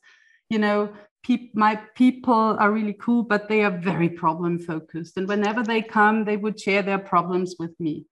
you 0.49 0.59
know 0.59 0.91
my 1.55 1.77
people 1.95 2.57
are 2.59 2.71
really 2.71 2.93
cool, 2.95 3.23
but 3.23 3.49
they 3.49 3.63
are 3.63 3.77
very 3.79 4.09
problem 4.09 4.59
focused. 4.59 5.17
And 5.17 5.29
whenever 5.29 5.63
they 5.63 5.83
come, 5.83 6.25
they 6.25 6.37
would 6.37 6.61
share 6.61 6.83
their 6.83 6.99
problems 6.99 7.57
with 7.59 7.79
me. 7.81 8.07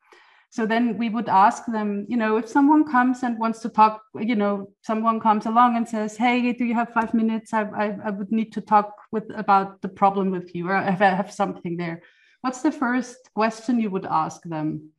So 0.55 0.67
then 0.67 0.97
we 0.99 1.09
would 1.09 1.29
ask 1.29 1.67
them, 1.67 2.07
you 2.09 2.17
know, 2.17 2.37
if 2.37 2.49
someone 2.49 2.85
comes 2.85 3.25
and 3.25 3.37
wants 3.41 3.59
to 3.63 3.69
talk, 3.69 4.03
you 4.15 4.37
know, 4.37 4.71
someone 4.83 5.19
comes 5.19 5.47
along 5.47 5.77
and 5.77 5.89
says, 5.89 6.17
"Hey, 6.17 6.53
do 6.53 6.65
you 6.65 6.75
have 6.75 6.95
five 6.95 7.13
minutes? 7.13 7.53
I, 7.53 7.63
I, 7.63 7.99
I 8.05 8.11
would 8.11 8.31
need 8.31 8.53
to 8.53 8.61
talk 8.61 8.95
with 9.11 9.25
about 9.35 9.83
the 9.83 9.89
problem 9.89 10.31
with 10.31 10.55
you, 10.55 10.69
or 10.69 10.77
if 10.77 11.03
I 11.03 11.11
have 11.11 11.33
something 11.33 11.77
there." 11.77 12.03
What's 12.43 12.63
the 12.63 12.71
first 12.71 13.17
question 13.35 13.81
you 13.81 13.91
would 13.91 14.07
ask 14.07 14.45
them? 14.45 14.91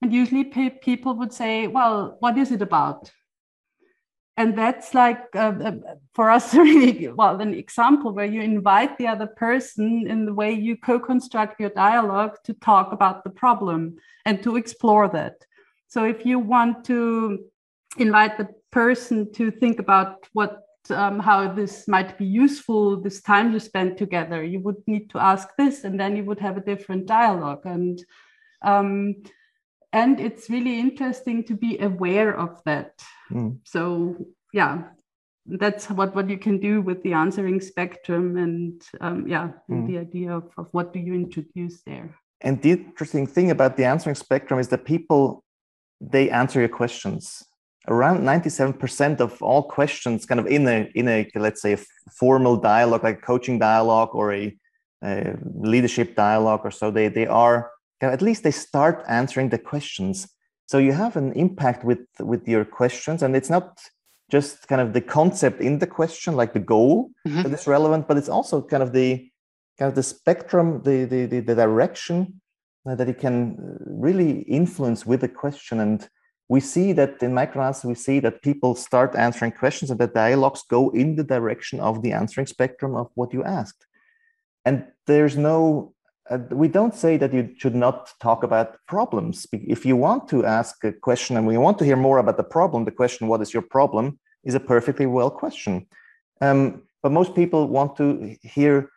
And 0.00 0.10
usually 0.10 0.44
people 0.44 1.18
would 1.18 1.34
say, 1.34 1.66
"Well, 1.66 2.16
what 2.20 2.38
is 2.38 2.50
it 2.50 2.62
about?" 2.62 3.12
And 4.36 4.58
that's 4.58 4.94
like 4.94 5.22
uh, 5.34 5.52
uh, 5.64 5.72
for 6.12 6.30
us 6.30 6.54
really 6.68 7.08
well 7.08 7.40
an 7.40 7.54
example 7.54 8.12
where 8.12 8.26
you 8.26 8.40
invite 8.40 8.98
the 8.98 9.06
other 9.06 9.26
person 9.26 10.06
in 10.08 10.26
the 10.26 10.34
way 10.34 10.52
you 10.52 10.76
co-construct 10.76 11.60
your 11.60 11.70
dialogue 11.70 12.36
to 12.44 12.52
talk 12.54 12.92
about 12.92 13.22
the 13.22 13.30
problem 13.30 13.96
and 14.24 14.42
to 14.42 14.56
explore 14.56 15.08
that. 15.08 15.44
So 15.86 16.04
if 16.04 16.26
you 16.26 16.38
want 16.38 16.84
to 16.86 17.44
invite 17.98 18.36
the 18.36 18.48
person 18.72 19.32
to 19.32 19.52
think 19.52 19.78
about 19.78 20.26
what 20.32 20.60
um, 20.90 21.18
how 21.18 21.50
this 21.50 21.88
might 21.88 22.18
be 22.18 22.26
useful 22.26 23.00
this 23.00 23.22
time 23.22 23.54
you 23.54 23.58
spend 23.58 23.96
together 23.96 24.44
you 24.44 24.60
would 24.60 24.76
need 24.86 25.08
to 25.08 25.18
ask 25.18 25.48
this 25.56 25.84
and 25.84 25.98
then 25.98 26.14
you 26.14 26.24
would 26.24 26.40
have 26.40 26.58
a 26.58 26.60
different 26.60 27.06
dialogue. 27.06 27.64
And 27.64 28.04
um, 28.60 29.14
and 29.94 30.18
it's 30.18 30.50
really 30.50 30.78
interesting 30.78 31.44
to 31.44 31.54
be 31.54 31.78
aware 31.78 32.36
of 32.36 32.60
that 32.64 33.02
mm. 33.30 33.56
so 33.64 34.16
yeah 34.52 34.82
that's 35.46 35.88
what 35.90 36.14
what 36.14 36.28
you 36.28 36.38
can 36.38 36.58
do 36.58 36.82
with 36.82 37.02
the 37.02 37.12
answering 37.12 37.60
spectrum 37.60 38.36
and 38.36 38.82
um, 39.00 39.26
yeah 39.26 39.48
mm. 39.70 39.86
the 39.86 39.98
idea 39.98 40.30
of, 40.36 40.44
of 40.58 40.66
what 40.72 40.92
do 40.92 40.98
you 40.98 41.14
introduce 41.14 41.82
there 41.86 42.14
and 42.40 42.60
the 42.62 42.72
interesting 42.72 43.26
thing 43.26 43.50
about 43.50 43.76
the 43.76 43.84
answering 43.84 44.16
spectrum 44.16 44.58
is 44.60 44.68
that 44.68 44.84
people 44.84 45.42
they 46.00 46.28
answer 46.28 46.58
your 46.60 46.74
questions 46.82 47.44
around 47.86 48.20
97% 48.20 49.20
of 49.20 49.40
all 49.42 49.62
questions 49.62 50.26
kind 50.26 50.40
of 50.40 50.46
in 50.46 50.66
a 50.66 50.90
in 50.94 51.06
a 51.08 51.30
let's 51.36 51.62
say 51.62 51.74
a 51.74 51.80
formal 52.10 52.56
dialogue 52.56 53.04
like 53.04 53.22
coaching 53.22 53.58
dialogue 53.58 54.10
or 54.14 54.32
a, 54.32 54.56
a 55.04 55.36
leadership 55.54 56.16
dialogue 56.16 56.62
or 56.64 56.70
so 56.70 56.90
they 56.90 57.08
they 57.08 57.26
are 57.26 57.70
at 58.00 58.22
least 58.22 58.42
they 58.42 58.50
start 58.50 59.04
answering 59.08 59.48
the 59.48 59.58
questions 59.58 60.28
so 60.66 60.78
you 60.78 60.92
have 60.92 61.16
an 61.16 61.32
impact 61.32 61.84
with 61.84 62.06
with 62.20 62.48
your 62.48 62.64
questions 62.64 63.22
and 63.22 63.36
it's 63.36 63.50
not 63.50 63.78
just 64.30 64.66
kind 64.68 64.80
of 64.80 64.92
the 64.92 65.00
concept 65.00 65.60
in 65.60 65.78
the 65.78 65.86
question, 65.86 66.34
like 66.34 66.52
the 66.52 66.58
goal 66.60 67.10
mm-hmm. 67.26 67.42
that 67.42 67.52
is 67.52 67.66
relevant, 67.66 68.08
but 68.08 68.16
it's 68.16 68.28
also 68.28 68.62
kind 68.62 68.82
of 68.82 68.92
the 68.92 69.30
kind 69.78 69.88
of 69.88 69.94
the 69.94 70.02
spectrum, 70.02 70.82
the 70.82 71.04
the 71.04 71.26
the, 71.26 71.40
the 71.40 71.54
direction 71.54 72.40
uh, 72.88 72.94
that 72.94 73.08
it 73.08 73.18
can 73.18 73.56
really 73.86 74.40
influence 74.42 75.04
with 75.06 75.20
the 75.20 75.28
question. 75.28 75.80
And 75.80 76.08
we 76.48 76.60
see 76.60 76.92
that 76.92 77.22
in 77.22 77.32
microanalysis, 77.32 77.84
we 77.84 77.94
see 77.94 78.20
that 78.20 78.42
people 78.42 78.74
start 78.74 79.14
answering 79.14 79.52
questions 79.52 79.90
and 79.90 80.00
the 80.00 80.06
dialogues 80.06 80.62
go 80.68 80.90
in 80.90 81.16
the 81.16 81.24
direction 81.24 81.80
of 81.80 82.02
the 82.02 82.12
answering 82.12 82.46
spectrum 82.46 82.96
of 82.96 83.10
what 83.14 83.32
you 83.32 83.44
asked. 83.44 83.86
And 84.64 84.86
there's 85.06 85.36
no 85.36 85.93
uh, 86.30 86.38
we 86.50 86.68
don't 86.68 86.94
say 86.94 87.16
that 87.16 87.34
you 87.34 87.50
should 87.58 87.74
not 87.74 88.12
talk 88.20 88.42
about 88.42 88.78
problems. 88.86 89.46
If 89.52 89.84
you 89.84 89.96
want 89.96 90.28
to 90.28 90.44
ask 90.44 90.82
a 90.84 90.92
question 90.92 91.36
and 91.36 91.46
we 91.46 91.58
want 91.58 91.78
to 91.78 91.84
hear 91.84 91.96
more 91.96 92.18
about 92.18 92.36
the 92.36 92.44
problem, 92.44 92.84
the 92.84 92.90
question, 92.90 93.28
what 93.28 93.42
is 93.42 93.52
your 93.52 93.62
problem, 93.62 94.18
is 94.42 94.54
a 94.54 94.60
perfectly 94.60 95.06
well 95.06 95.30
question. 95.30 95.86
Um, 96.40 96.82
but 97.02 97.12
most 97.12 97.34
people 97.34 97.68
want 97.68 97.96
to 97.96 98.36
hear 98.42 98.90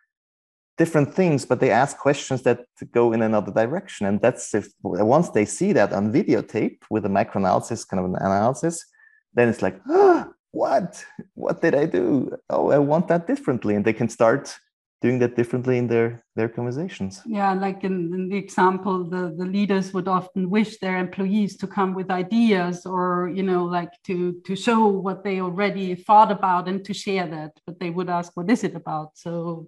different 0.78 1.14
things, 1.14 1.46
but 1.46 1.60
they 1.60 1.72
ask 1.72 1.98
questions 1.98 2.44
that 2.44 2.66
go 2.92 3.12
in 3.12 3.22
another 3.22 3.52
direction. 3.52 4.06
And 4.06 4.22
that's 4.22 4.54
if 4.54 4.70
once 4.84 5.30
they 5.30 5.46
see 5.46 5.74
that 5.74 5.92
on 5.92 6.14
videotape 6.14 6.78
with 6.90 7.06
a 7.06 7.10
microanalysis 7.10 7.88
kind 7.88 8.00
of 8.00 8.06
an 8.12 8.16
analysis, 8.16 8.86
then 9.34 9.50
it's 9.50 9.62
like, 9.62 9.82
ah, 9.90 10.30
what? 10.52 11.04
What 11.34 11.62
did 11.62 11.76
I 11.76 11.86
do? 11.86 12.38
Oh, 12.50 12.72
I 12.72 12.78
want 12.78 13.08
that 13.10 13.28
differently. 13.28 13.76
And 13.76 13.84
they 13.84 13.94
can 13.94 14.10
start 14.10 14.58
doing 15.02 15.20
that 15.20 15.36
differently 15.36 15.78
in 15.78 15.88
their 15.88 16.24
their 16.36 16.50
conversations. 16.50 17.22
Yeah 17.26 17.54
like 17.54 17.84
in, 17.84 18.14
in, 18.14 18.30
the 18.30 18.38
example 18.38 19.04
the 19.04 19.34
the 19.38 19.46
leaders 19.46 19.94
would 19.94 20.08
often 20.08 20.50
wish 20.50 20.80
their 20.80 20.98
employees 20.98 21.56
to 21.58 21.68
come 21.68 21.94
with 21.94 22.10
ideas 22.10 22.86
or 22.86 23.32
you 23.34 23.44
know 23.44 23.66
like 23.66 23.92
to 24.06 24.34
to 24.46 24.56
show 24.56 24.88
what 24.88 25.24
they 25.24 25.40
already 25.42 25.96
thought 25.96 26.32
about 26.32 26.68
and 26.68 26.84
to 26.86 26.94
share 26.94 27.28
that 27.28 27.52
but 27.66 27.80
they 27.80 27.90
would 27.90 28.10
ask 28.10 28.36
what 28.36 28.50
is 28.50 28.64
it 28.64 28.76
about? 28.76 29.18
So 29.18 29.68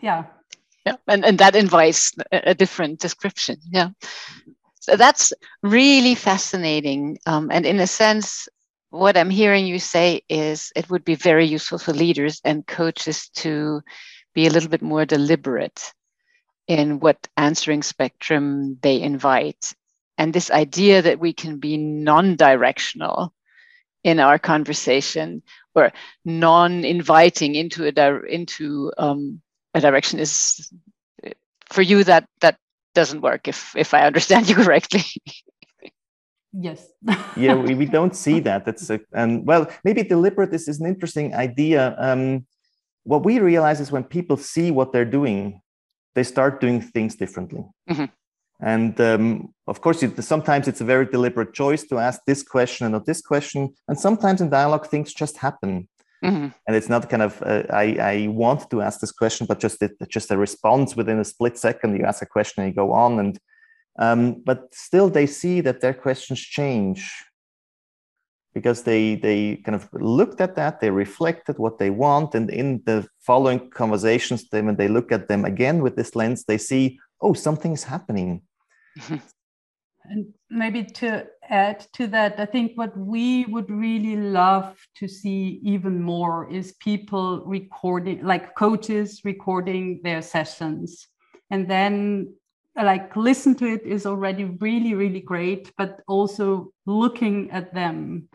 yeah. 0.00 0.24
Yeah 0.86 0.96
and, 1.06 1.24
and 1.24 1.38
that 1.38 1.54
invites 1.56 2.12
a 2.32 2.54
different 2.54 3.00
description 3.00 3.56
yeah. 3.70 3.90
So 4.82 4.96
that's 4.96 5.34
really 5.62 6.14
fascinating 6.14 7.18
um, 7.26 7.50
and 7.52 7.66
in 7.66 7.80
a 7.80 7.86
sense 7.86 8.48
what 8.92 9.16
i'm 9.16 9.30
hearing 9.30 9.66
you 9.66 9.78
say 9.78 10.20
is 10.28 10.72
it 10.74 10.90
would 10.90 11.04
be 11.04 11.14
very 11.14 11.44
useful 11.44 11.78
for 11.78 11.92
leaders 11.92 12.40
and 12.44 12.66
coaches 12.66 13.28
to 13.28 13.80
be 14.34 14.46
a 14.46 14.50
little 14.50 14.68
bit 14.68 14.82
more 14.82 15.04
deliberate 15.04 15.92
in 16.66 17.00
what 17.00 17.28
answering 17.36 17.82
spectrum 17.82 18.78
they 18.82 19.00
invite. 19.00 19.72
And 20.18 20.32
this 20.32 20.50
idea 20.50 21.02
that 21.02 21.18
we 21.18 21.32
can 21.32 21.58
be 21.58 21.76
non 21.76 22.36
directional 22.36 23.34
in 24.04 24.20
our 24.20 24.38
conversation 24.38 25.42
or 25.74 25.92
non 26.24 26.84
inviting 26.84 27.54
into 27.54 27.84
a, 27.86 27.92
di- 27.92 28.28
into, 28.28 28.92
um, 28.98 29.40
a 29.74 29.80
direction 29.80 30.18
is 30.18 30.70
for 31.70 31.82
you 31.82 32.04
that 32.04 32.26
that 32.40 32.56
doesn't 32.94 33.20
work 33.20 33.48
if 33.48 33.74
if 33.76 33.94
I 33.94 34.02
understand 34.02 34.48
you 34.48 34.54
correctly. 34.54 35.04
yes 36.52 36.88
yeah 37.36 37.54
we, 37.54 37.74
we 37.74 37.86
don't 37.86 38.16
see 38.16 38.40
that 38.40 38.64
that's 38.64 38.90
a, 38.90 38.98
and 39.12 39.46
well 39.46 39.70
maybe 39.84 40.02
deliberate 40.02 40.52
is, 40.52 40.66
is 40.66 40.80
an 40.80 40.86
interesting 40.86 41.32
idea 41.32 41.94
um 41.98 42.44
what 43.10 43.24
we 43.24 43.40
realize 43.40 43.80
is 43.80 43.90
when 43.90 44.04
people 44.04 44.36
see 44.36 44.70
what 44.70 44.92
they're 44.92 45.12
doing, 45.18 45.60
they 46.14 46.22
start 46.22 46.60
doing 46.60 46.80
things 46.80 47.16
differently. 47.16 47.64
Mm-hmm. 47.90 48.04
And 48.74 49.00
um, 49.00 49.54
of 49.66 49.80
course, 49.80 50.00
it, 50.04 50.22
sometimes 50.22 50.68
it's 50.68 50.80
a 50.80 50.84
very 50.84 51.06
deliberate 51.06 51.52
choice 51.52 51.82
to 51.88 51.98
ask 51.98 52.20
this 52.24 52.42
question 52.44 52.86
and 52.86 52.92
not 52.92 53.06
this 53.06 53.20
question. 53.20 53.60
And 53.88 53.98
sometimes 53.98 54.40
in 54.40 54.48
dialogue, 54.48 54.86
things 54.86 55.12
just 55.12 55.38
happen. 55.38 55.88
Mm-hmm. 56.24 56.48
And 56.66 56.76
it's 56.76 56.88
not 56.88 57.08
kind 57.08 57.22
of 57.22 57.42
uh, 57.42 57.64
I, 57.70 57.86
I 58.12 58.26
want 58.28 58.70
to 58.70 58.80
ask 58.80 59.00
this 59.00 59.10
question, 59.12 59.44
but 59.48 59.58
just 59.58 59.82
it, 59.82 59.92
just 60.08 60.30
a 60.30 60.36
response 60.36 60.94
within 60.94 61.18
a 61.18 61.24
split 61.24 61.58
second. 61.58 61.96
You 61.96 62.04
ask 62.04 62.22
a 62.22 62.26
question 62.26 62.62
and 62.62 62.70
you 62.70 62.76
go 62.76 62.92
on, 62.92 63.18
and 63.18 63.38
um, 63.98 64.42
but 64.44 64.72
still 64.72 65.08
they 65.08 65.26
see 65.26 65.62
that 65.62 65.80
their 65.80 65.94
questions 65.94 66.38
change 66.38 67.00
because 68.54 68.82
they 68.82 69.14
they 69.16 69.56
kind 69.64 69.74
of 69.74 69.88
looked 69.92 70.40
at 70.40 70.56
that 70.56 70.80
they 70.80 70.90
reflected 70.90 71.58
what 71.58 71.78
they 71.78 71.90
want 71.90 72.34
and 72.34 72.50
in 72.50 72.82
the 72.86 73.06
following 73.20 73.70
conversations 73.70 74.48
then 74.50 74.66
when 74.66 74.76
they 74.76 74.88
look 74.88 75.12
at 75.12 75.28
them 75.28 75.44
again 75.44 75.82
with 75.82 75.96
this 75.96 76.16
lens 76.16 76.44
they 76.44 76.58
see 76.58 76.98
oh 77.20 77.32
something's 77.32 77.84
happening. 77.84 78.42
And 80.04 80.32
maybe 80.48 80.82
to 80.82 81.26
add 81.48 81.86
to 81.92 82.06
that 82.08 82.40
i 82.40 82.46
think 82.46 82.72
what 82.74 82.96
we 82.96 83.44
would 83.44 83.70
really 83.70 84.16
love 84.16 84.74
to 84.96 85.06
see 85.06 85.60
even 85.62 86.02
more 86.02 86.50
is 86.50 86.72
people 86.80 87.44
recording 87.44 88.24
like 88.24 88.54
coaches 88.56 89.20
recording 89.24 90.00
their 90.02 90.22
sessions. 90.22 91.06
And 91.50 91.68
then 91.68 92.32
like 92.82 93.14
listen 93.16 93.54
to 93.54 93.66
it 93.66 93.82
is 93.84 94.06
already 94.06 94.44
really 94.44 94.94
really 94.94 95.20
great 95.20 95.72
but 95.76 96.00
also 96.06 96.72
looking 96.86 97.50
at 97.50 97.74
them 97.74 98.28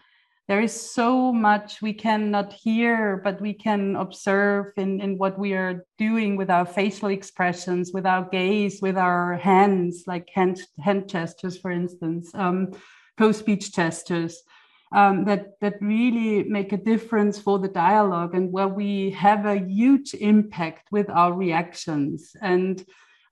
there 0.47 0.61
is 0.61 0.79
so 0.79 1.33
much 1.33 1.81
we 1.81 1.93
cannot 1.93 2.53
hear, 2.53 3.19
but 3.23 3.41
we 3.41 3.53
can 3.53 3.95
observe 3.95 4.73
in, 4.77 5.01
in 5.01 5.17
what 5.17 5.39
we 5.39 5.53
are 5.53 5.85
doing 5.97 6.35
with 6.35 6.51
our 6.51 6.65
facial 6.65 7.09
expressions, 7.09 7.91
with 7.91 8.05
our 8.05 8.29
gaze, 8.29 8.79
with 8.79 8.95
our 8.95 9.37
hands, 9.37 10.03
like 10.05 10.29
hand, 10.29 10.61
hand 10.79 11.09
gestures, 11.09 11.57
for 11.57 11.71
instance, 11.71 12.29
um, 12.35 12.73
co-speech 13.17 13.73
gestures. 13.73 14.43
Um, 14.91 15.25
that 15.25 15.59
that 15.61 15.81
really 15.81 16.43
make 16.43 16.71
a 16.71 16.77
difference 16.77 17.39
for 17.39 17.57
the 17.57 17.67
dialogue 17.67 18.35
and 18.35 18.51
where 18.51 18.67
we 18.67 19.09
have 19.11 19.45
a 19.45 19.57
huge 19.57 20.13
impact 20.13 20.89
with 20.91 21.09
our 21.09 21.33
reactions 21.33 22.35
and 22.39 22.85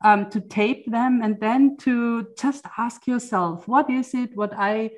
um, 0.04 0.30
to 0.30 0.42
tape 0.42 0.90
them 0.92 1.22
and 1.24 1.40
then 1.40 1.78
to 1.78 2.28
just 2.38 2.66
ask 2.78 3.08
yourself 3.08 3.68
what 3.68 3.90
is 3.90 4.14
it 4.14 4.32
what 4.36 4.54
i 4.58 4.90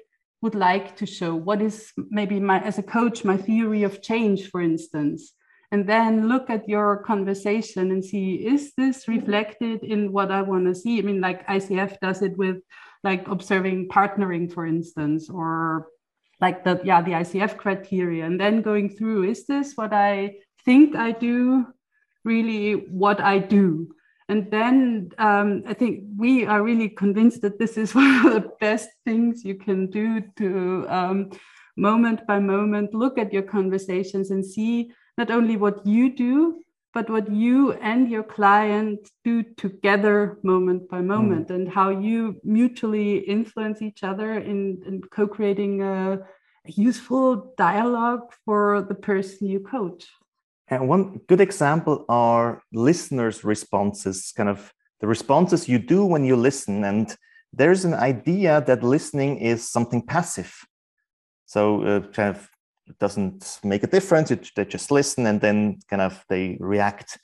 would 0.45 0.55
like 0.55 0.95
to 0.97 1.07
show? 1.07 1.33
What 1.35 1.59
is 1.59 1.91
maybe 2.11 2.39
my 2.39 2.59
as 2.59 2.77
a 2.77 2.83
coach 2.83 3.25
my 3.25 3.35
theory 3.35 3.81
of 3.81 4.01
change 4.01 4.51
for 4.51 4.61
instance? 4.61 5.33
And 5.71 5.89
then 5.89 6.29
look 6.29 6.51
at 6.51 6.69
your 6.69 7.01
conversation 7.03 7.89
and 7.91 8.05
see 8.05 8.35
is 8.35 8.73
this 8.77 9.07
reflected 9.07 9.83
in 9.83 10.11
what 10.11 10.29
i 10.31 10.41
want 10.43 10.65
to 10.67 10.75
see? 10.75 10.99
I 10.99 11.01
mean 11.01 11.19
like 11.19 11.47
icf 11.47 11.99
does 11.99 12.21
it 12.21 12.37
with 12.37 12.57
like 13.03 13.27
observing 13.27 13.89
partnering 13.89 14.45
for 14.53 14.67
instance 14.67 15.29
or 15.29 15.87
like 16.39 16.63
the 16.63 16.79
yeah 16.83 17.01
the 17.01 17.17
icf 17.23 17.57
criteria 17.57 18.23
and 18.25 18.39
then 18.39 18.61
going 18.61 18.89
through 18.89 19.23
is 19.23 19.47
this 19.47 19.73
what 19.75 19.93
i 19.93 20.35
think 20.63 20.95
i 20.95 21.11
do? 21.11 21.65
Really 22.23 22.73
what 23.03 23.19
i 23.19 23.39
do 23.39 23.89
and 24.27 24.49
then 24.49 25.11
um, 25.17 25.63
I 25.67 25.73
think 25.73 26.03
we 26.17 26.45
are 26.45 26.63
really 26.63 26.89
convinced 26.89 27.41
that 27.41 27.59
this 27.59 27.77
is 27.77 27.93
one 28.01 28.25
of 28.25 28.33
the 28.33 28.49
best 28.59 28.89
things 29.05 29.45
you 29.45 29.55
can 29.55 29.87
do 29.89 30.21
to 30.37 30.85
um, 30.89 31.31
moment 31.77 32.25
by 32.25 32.39
moment 32.39 32.93
look 32.93 33.17
at 33.17 33.33
your 33.33 33.43
conversations 33.43 34.31
and 34.31 34.45
see 34.45 34.91
not 35.17 35.29
only 35.29 35.57
what 35.57 35.85
you 35.85 36.13
do, 36.15 36.61
but 36.93 37.09
what 37.09 37.29
you 37.29 37.73
and 37.73 38.09
your 38.09 38.23
client 38.23 39.11
do 39.25 39.43
together 39.57 40.39
moment 40.43 40.87
by 40.89 41.01
moment 41.01 41.49
mm. 41.49 41.55
and 41.55 41.69
how 41.69 41.89
you 41.89 42.39
mutually 42.43 43.17
influence 43.17 43.81
each 43.81 44.01
other 44.03 44.39
in, 44.39 44.81
in 44.87 45.01
co 45.01 45.27
creating 45.27 45.81
a, 45.81 46.13
a 46.13 46.71
useful 46.71 47.53
dialogue 47.57 48.21
for 48.45 48.81
the 48.81 48.95
person 48.95 49.47
you 49.47 49.59
coach. 49.59 50.05
And 50.67 50.89
one 50.89 51.21
good 51.27 51.41
example 51.41 52.05
are 52.09 52.63
listeners' 52.73 53.43
responses, 53.43 54.33
kind 54.35 54.49
of 54.49 54.73
the 54.99 55.07
responses 55.07 55.69
you 55.69 55.77
do 55.77 56.05
when 56.05 56.25
you 56.25 56.35
listen. 56.35 56.83
And 56.83 57.15
there's 57.53 57.85
an 57.85 57.93
idea 57.93 58.63
that 58.65 58.83
listening 58.83 59.37
is 59.37 59.69
something 59.69 60.01
passive. 60.01 60.53
So 61.45 61.83
uh, 61.83 61.99
kind 62.11 62.35
of 62.35 62.49
it 62.87 62.97
doesn't 62.99 63.59
make 63.63 63.83
a 63.83 63.87
difference. 63.87 64.31
It, 64.31 64.49
they 64.55 64.65
just 64.65 64.91
listen 64.91 65.25
and 65.25 65.41
then 65.41 65.79
kind 65.89 66.01
of 66.01 66.23
they 66.29 66.57
react. 66.59 67.17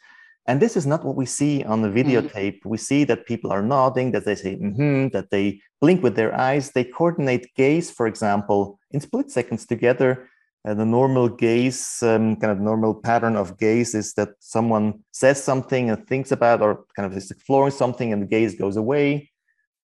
And 0.47 0.59
this 0.59 0.75
is 0.75 0.87
not 0.87 1.03
what 1.03 1.15
we 1.15 1.25
see 1.25 1.63
on 1.63 1.81
the 1.81 1.87
mm-hmm. 1.87 2.09
videotape. 2.09 2.61
Mm. 2.61 2.65
We 2.65 2.77
see 2.77 3.03
that 3.05 3.25
people 3.25 3.51
are 3.51 3.61
nodding, 3.61 4.11
that 4.11 4.25
they 4.25 4.35
say 4.35 4.55
mm-hmm, 4.55 5.09
that 5.09 5.29
they 5.29 5.61
blink 5.79 6.01
with 6.03 6.15
their 6.15 6.35
eyes, 6.35 6.71
they 6.71 6.83
coordinate 6.83 7.53
gaze, 7.55 7.91
for 7.91 8.07
example, 8.07 8.79
in 8.91 8.99
split 8.99 9.31
seconds 9.31 9.65
together 9.65 10.27
uh, 10.63 10.73
the 10.75 10.85
normal 10.85 11.27
gaze, 11.27 12.03
um, 12.03 12.35
kind 12.35 12.51
of 12.51 12.59
normal 12.59 12.93
pattern 12.93 13.35
of 13.35 13.57
gaze 13.57 13.95
is 13.95 14.13
that 14.13 14.29
someone 14.39 15.03
says 15.11 15.43
something 15.43 15.89
and 15.89 16.05
thinks 16.07 16.31
about 16.31 16.61
or 16.61 16.85
kind 16.95 17.11
of 17.11 17.17
is 17.17 17.31
exploring 17.31 17.71
something 17.71 18.13
and 18.13 18.21
the 18.21 18.27
gaze 18.27 18.55
goes 18.55 18.77
away. 18.77 19.31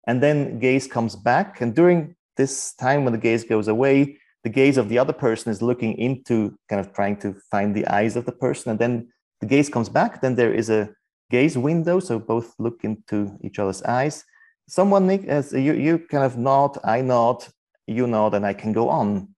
And 0.08 0.22
then 0.22 0.60
gaze 0.60 0.86
comes 0.86 1.16
back. 1.16 1.62
And 1.62 1.74
during 1.74 2.16
this 2.36 2.74
time 2.74 3.06
when 3.06 3.14
the 3.14 3.20
gaze 3.20 3.44
goes 3.44 3.68
away, 3.70 4.18
the 4.44 4.50
gaze 4.50 4.78
of 4.78 4.90
the 4.90 5.00
other 5.00 5.14
person 5.14 5.52
is 5.52 5.62
looking 5.62 5.98
into 5.98 6.58
kind 6.70 6.80
of 6.80 6.94
trying 6.94 7.18
to 7.18 7.34
find 7.50 7.74
the 7.74 7.88
eyes 7.88 8.16
of 8.16 8.26
the 8.26 8.32
person. 8.34 8.72
And 8.72 8.80
then 8.80 9.08
the 9.40 9.48
gaze 9.48 9.70
comes 9.70 9.90
back. 9.90 10.22
Then 10.22 10.36
there 10.36 10.54
is 10.54 10.70
a 10.70 10.90
gaze 11.32 11.58
window. 11.58 12.00
So 12.00 12.20
both 12.20 12.54
look 12.60 12.84
into 12.84 13.38
each 13.42 13.60
other's 13.60 13.82
eyes. 13.84 14.26
Someone 14.68 15.08
Nick, 15.08 15.24
as 15.26 15.54
you, 15.54 15.74
you 15.74 16.00
kind 16.00 16.26
of 16.26 16.38
nod, 16.38 16.78
I 16.84 17.02
nod, 17.02 17.46
you 17.88 18.08
nod, 18.08 18.34
and 18.34 18.46
I 18.46 18.54
can 18.54 18.74
go 18.74 18.90
on. 18.90 19.30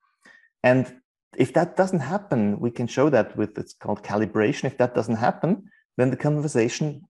And 0.64 0.94
if 1.36 1.54
that 1.54 1.76
doesn't 1.76 2.00
happen, 2.00 2.60
we 2.60 2.72
can 2.72 2.88
show 2.88 3.10
that 3.10 3.36
with 3.36 3.58
it's 3.58 3.74
called 3.74 4.04
calibration. 4.04 4.66
If 4.66 4.78
that 4.78 4.96
doesn't 4.96 5.16
happen, 5.16 5.70
then 5.98 6.10
the 6.10 6.18
conversation 6.18 7.02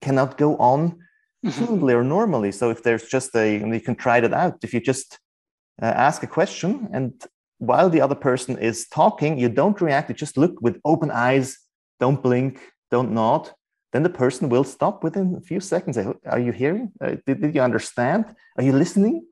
cannot 0.00 0.38
go 0.38 0.56
on 0.56 0.98
mm-hmm. 1.44 1.84
or 1.84 2.04
normally. 2.04 2.52
So 2.52 2.70
if 2.70 2.82
there's 2.82 3.08
just 3.08 3.34
a, 3.36 3.56
and 3.56 3.72
you 3.72 3.80
can 3.80 3.94
try 3.94 4.20
that 4.20 4.32
out. 4.32 4.58
If 4.62 4.74
you 4.74 4.80
just 4.80 5.18
uh, 5.80 5.86
ask 5.86 6.22
a 6.22 6.26
question 6.26 6.88
and 6.92 7.12
while 7.58 7.90
the 7.90 8.00
other 8.00 8.14
person 8.14 8.58
is 8.58 8.88
talking, 8.88 9.38
you 9.38 9.48
don't 9.48 9.80
react, 9.80 10.08
you 10.08 10.14
just 10.14 10.38
look 10.38 10.60
with 10.62 10.80
open 10.84 11.10
eyes, 11.10 11.58
don't 12.00 12.22
blink, 12.22 12.58
don't 12.90 13.12
nod, 13.12 13.50
then 13.92 14.02
the 14.02 14.10
person 14.10 14.48
will 14.48 14.64
stop 14.64 15.04
within 15.04 15.34
a 15.36 15.40
few 15.40 15.60
seconds. 15.60 15.98
Are 15.98 16.38
you 16.38 16.52
hearing? 16.52 16.92
Uh, 17.00 17.16
did, 17.26 17.42
did 17.42 17.54
you 17.54 17.60
understand? 17.60 18.24
Are 18.56 18.62
you 18.62 18.72
listening? 18.72 19.26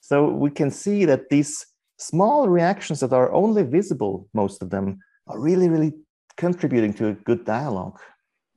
So 0.00 0.28
we 0.28 0.50
can 0.50 0.70
see 0.70 1.04
that 1.04 1.28
these 1.30 1.64
small 2.02 2.48
reactions 2.48 3.00
that 3.00 3.12
are 3.12 3.32
only 3.32 3.62
visible, 3.62 4.28
most 4.34 4.62
of 4.62 4.70
them, 4.70 4.98
are 5.28 5.38
really, 5.38 5.68
really 5.68 5.92
contributing 6.36 6.92
to 6.94 7.08
a 7.08 7.12
good 7.12 7.44
dialogue. 7.44 7.98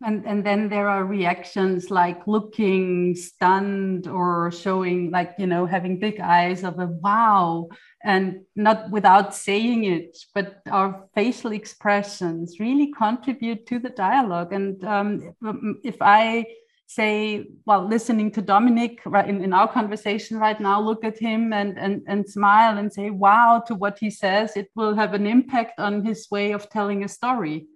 And, 0.03 0.25
and 0.25 0.45
then 0.45 0.67
there 0.67 0.89
are 0.89 1.05
reactions 1.05 1.89
like 1.89 2.27
looking 2.27 3.15
stunned 3.15 4.07
or 4.07 4.51
showing 4.51 5.09
like 5.09 5.35
you 5.39 5.47
know 5.47 5.65
having 5.65 5.99
big 5.99 6.19
eyes 6.19 6.65
of 6.65 6.79
a 6.79 6.87
wow 6.87 7.69
and 8.03 8.41
not 8.57 8.91
without 8.91 9.33
saying 9.33 9.85
it 9.85 10.17
but 10.35 10.59
our 10.69 11.07
facial 11.15 11.53
expressions 11.53 12.59
really 12.59 12.91
contribute 12.91 13.65
to 13.67 13.79
the 13.79 13.89
dialogue 13.89 14.51
and 14.51 14.83
um, 14.83 15.33
if 15.83 15.95
i 16.01 16.45
say 16.87 17.47
well 17.65 17.87
listening 17.87 18.29
to 18.31 18.41
dominic 18.41 19.01
right 19.05 19.27
in, 19.27 19.43
in 19.43 19.53
our 19.53 19.67
conversation 19.67 20.37
right 20.37 20.59
now 20.59 20.79
look 20.79 21.03
at 21.03 21.17
him 21.17 21.51
and, 21.51 21.79
and 21.79 22.03
and 22.07 22.29
smile 22.29 22.77
and 22.77 22.93
say 22.93 23.09
wow 23.09 23.63
to 23.65 23.73
what 23.73 23.97
he 23.99 24.09
says 24.09 24.55
it 24.55 24.69
will 24.75 24.95
have 24.95 25.13
an 25.13 25.25
impact 25.25 25.79
on 25.79 26.05
his 26.05 26.27
way 26.29 26.51
of 26.51 26.69
telling 26.69 27.03
a 27.03 27.07
story. 27.07 27.67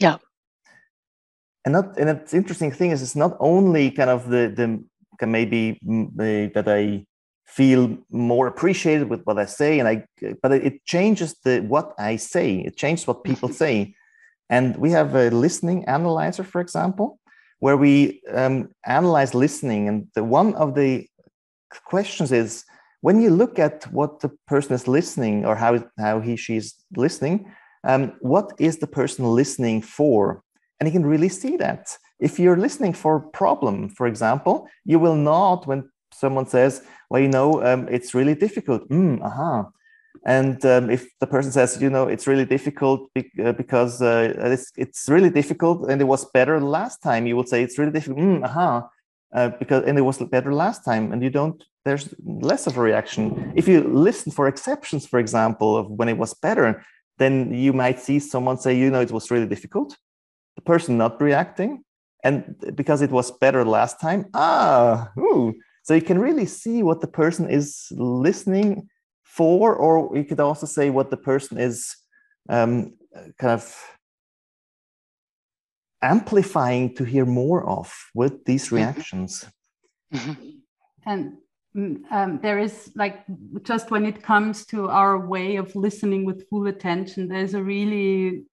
Yeah. 0.00 0.16
And 1.64 1.72
not 1.72 1.98
and 1.98 2.10
it's 2.10 2.34
interesting 2.34 2.70
thing 2.70 2.90
is 2.90 3.02
it's 3.02 3.16
not 3.16 3.36
only 3.40 3.90
kind 3.90 4.10
of 4.10 4.28
the 4.28 4.52
the 4.58 5.26
maybe 5.26 5.78
the, 5.82 6.50
that 6.54 6.68
I 6.68 7.06
feel 7.46 7.96
more 8.10 8.46
appreciated 8.46 9.08
with 9.08 9.22
what 9.24 9.38
I 9.38 9.46
say, 9.46 9.78
and 9.78 9.88
I 9.88 10.04
but 10.42 10.52
it 10.52 10.84
changes 10.84 11.36
the 11.44 11.60
what 11.60 11.94
I 11.98 12.16
say. 12.16 12.56
It 12.58 12.76
changes 12.76 13.06
what 13.06 13.24
people 13.24 13.48
say, 13.62 13.94
and 14.50 14.76
we 14.76 14.90
have 14.90 15.14
a 15.14 15.30
listening 15.30 15.86
analyzer, 15.86 16.44
for 16.44 16.60
example, 16.60 17.18
where 17.64 17.78
we 17.78 18.20
um, 18.34 18.68
analyze 18.84 19.32
listening, 19.34 19.88
and 19.88 20.06
the 20.14 20.22
one 20.22 20.54
of 20.56 20.74
the 20.74 21.06
questions 21.86 22.30
is 22.30 22.62
when 23.00 23.22
you 23.22 23.30
look 23.30 23.58
at 23.58 23.84
what 23.90 24.20
the 24.20 24.30
person 24.46 24.74
is 24.74 24.86
listening 24.86 25.46
or 25.46 25.54
how 25.56 25.72
how 25.98 26.20
he 26.20 26.36
she's 26.36 26.74
listening. 26.94 27.36
Um, 27.90 28.12
what 28.20 28.52
is 28.58 28.76
the 28.78 28.86
person 28.86 29.24
listening 29.24 29.80
for? 29.80 30.42
And 30.76 30.86
you 30.86 30.92
can 30.92 31.06
really 31.06 31.30
see 31.30 31.56
that. 31.56 31.84
If 32.20 32.38
you're 32.38 32.64
listening 32.66 32.92
for 32.92 33.16
a 33.16 33.28
problem, 33.40 33.88
for 33.88 34.06
example, 34.06 34.68
you 34.84 34.98
will 34.98 35.16
not 35.16 35.66
when 35.66 35.80
someone 36.12 36.46
says, 36.46 36.82
well, 37.08 37.22
you 37.22 37.28
know, 37.28 37.64
um, 37.68 37.88
it's 37.88 38.14
really 38.14 38.34
difficult. 38.34 38.88
Mm, 38.90 39.22
aha. 39.22 39.70
And 40.26 40.64
um, 40.64 40.90
if 40.90 41.06
the 41.20 41.26
person 41.26 41.52
says, 41.52 41.82
you 41.82 41.90
know, 41.90 42.06
it's 42.08 42.26
really 42.26 42.44
difficult 42.44 43.10
uh, 43.16 43.52
because 43.52 44.00
uh, 44.00 44.32
it's, 44.36 44.72
it's 44.76 45.08
really 45.08 45.30
difficult 45.30 45.90
and 45.90 46.00
it 46.00 46.04
was 46.04 46.24
better 46.32 46.60
last 46.60 47.02
time, 47.02 47.26
you 47.26 47.36
would 47.36 47.48
say 47.48 47.62
it's 47.62 47.78
really 47.78 47.92
difficult. 47.92 48.18
Mm, 48.18 48.44
aha. 48.44 48.88
Uh, 49.34 49.48
because 49.58 49.82
and 49.84 49.98
it 49.98 50.02
was 50.02 50.18
better 50.18 50.54
last 50.54 50.84
time 50.84 51.12
and 51.12 51.20
you 51.20 51.28
don't 51.28 51.64
there's 51.84 52.14
less 52.24 52.68
of 52.68 52.78
a 52.78 52.80
reaction 52.80 53.52
if 53.56 53.66
you 53.66 53.80
listen 53.80 54.30
for 54.30 54.46
exceptions 54.46 55.08
for 55.08 55.18
example 55.18 55.76
of 55.76 55.90
when 55.90 56.08
it 56.08 56.16
was 56.16 56.34
better 56.34 56.84
then 57.18 57.52
you 57.52 57.72
might 57.72 57.98
see 57.98 58.20
someone 58.20 58.56
say 58.56 58.72
you 58.72 58.88
know 58.88 59.00
it 59.00 59.10
was 59.10 59.32
really 59.32 59.46
difficult 59.48 59.96
the 60.54 60.62
person 60.62 60.96
not 60.96 61.20
reacting 61.20 61.82
and 62.22 62.54
because 62.76 63.02
it 63.02 63.10
was 63.10 63.32
better 63.32 63.64
last 63.64 64.00
time 64.00 64.24
ah 64.34 65.10
ooh. 65.18 65.52
so 65.82 65.94
you 65.94 66.02
can 66.02 66.20
really 66.20 66.46
see 66.46 66.84
what 66.84 67.00
the 67.00 67.08
person 67.08 67.50
is 67.50 67.88
listening 67.96 68.88
for 69.36 69.74
or 69.74 70.16
you 70.16 70.24
could 70.24 70.40
also 70.40 70.66
say 70.66 70.90
what 70.90 71.10
the 71.10 71.16
person 71.16 71.58
is 71.58 71.96
um, 72.48 72.94
kind 73.38 73.52
of 73.52 73.74
amplifying 76.02 76.94
to 76.94 77.04
hear 77.04 77.24
more 77.24 77.66
of 77.68 77.92
with 78.14 78.44
these 78.44 78.66
mm-hmm. 78.66 78.76
reactions 78.76 79.44
mm-hmm. 80.12 80.50
and 81.06 81.36
um, 82.10 82.38
there 82.40 82.58
is 82.58 82.92
like 82.94 83.24
just 83.62 83.90
when 83.90 84.04
it 84.04 84.22
comes 84.22 84.64
to 84.66 84.88
our 84.88 85.26
way 85.26 85.56
of 85.56 85.74
listening 85.74 86.24
with 86.24 86.48
full 86.48 86.66
attention 86.66 87.28
there's 87.28 87.54
a 87.54 87.62
really 87.62 88.44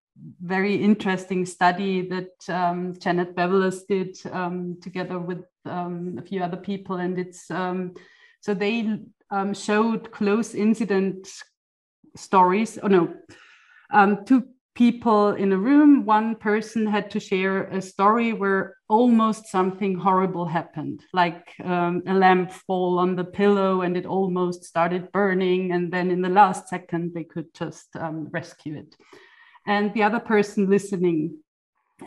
very 0.42 0.76
interesting 0.76 1.46
study 1.46 2.08
that 2.08 2.50
um, 2.50 2.94
Janet 3.00 3.36
Bavelas 3.36 3.82
did 3.88 4.18
um, 4.32 4.78
together 4.82 5.20
with 5.20 5.46
um, 5.66 6.18
a 6.18 6.22
few 6.22 6.44
other 6.44 6.58
people. 6.58 6.98
And 6.98 7.18
it's 7.18 7.50
um, 7.50 7.94
so 8.42 8.54
they 8.54 9.00
um, 9.32 9.54
showed 9.54 10.12
close 10.12 10.54
incident 10.54 11.28
stories. 12.16 12.78
Oh, 12.84 12.88
no, 12.88 13.14
um, 13.92 14.26
two 14.26 14.44
people 14.76 15.30
in 15.30 15.52
a 15.52 15.58
room. 15.58 16.06
One 16.06 16.36
person 16.36 16.86
had 16.86 17.10
to 17.12 17.20
share 17.20 17.64
a 17.64 17.82
story 17.82 18.34
where 18.34 18.76
almost 18.88 19.48
something 19.48 19.96
horrible 19.96 20.46
happened, 20.46 21.04
like 21.14 21.48
a 21.60 22.02
lamp 22.06 22.52
fall 22.52 23.00
on 23.00 23.16
the 23.16 23.26
pillow 23.26 23.82
and 23.82 23.98
it 23.98 24.06
almost 24.06 24.64
started 24.64 25.12
burning. 25.12 25.72
And 25.72 25.92
then 25.92 26.12
in 26.12 26.22
the 26.22 26.30
last 26.30 26.70
second, 26.70 27.14
they 27.14 27.24
could 27.24 27.54
just 27.54 27.90
rescue 28.32 28.78
it 28.78 28.96
and 29.66 29.94
the 29.94 30.04
other 30.04 30.20
person 30.20 30.70
listening. 30.70 31.38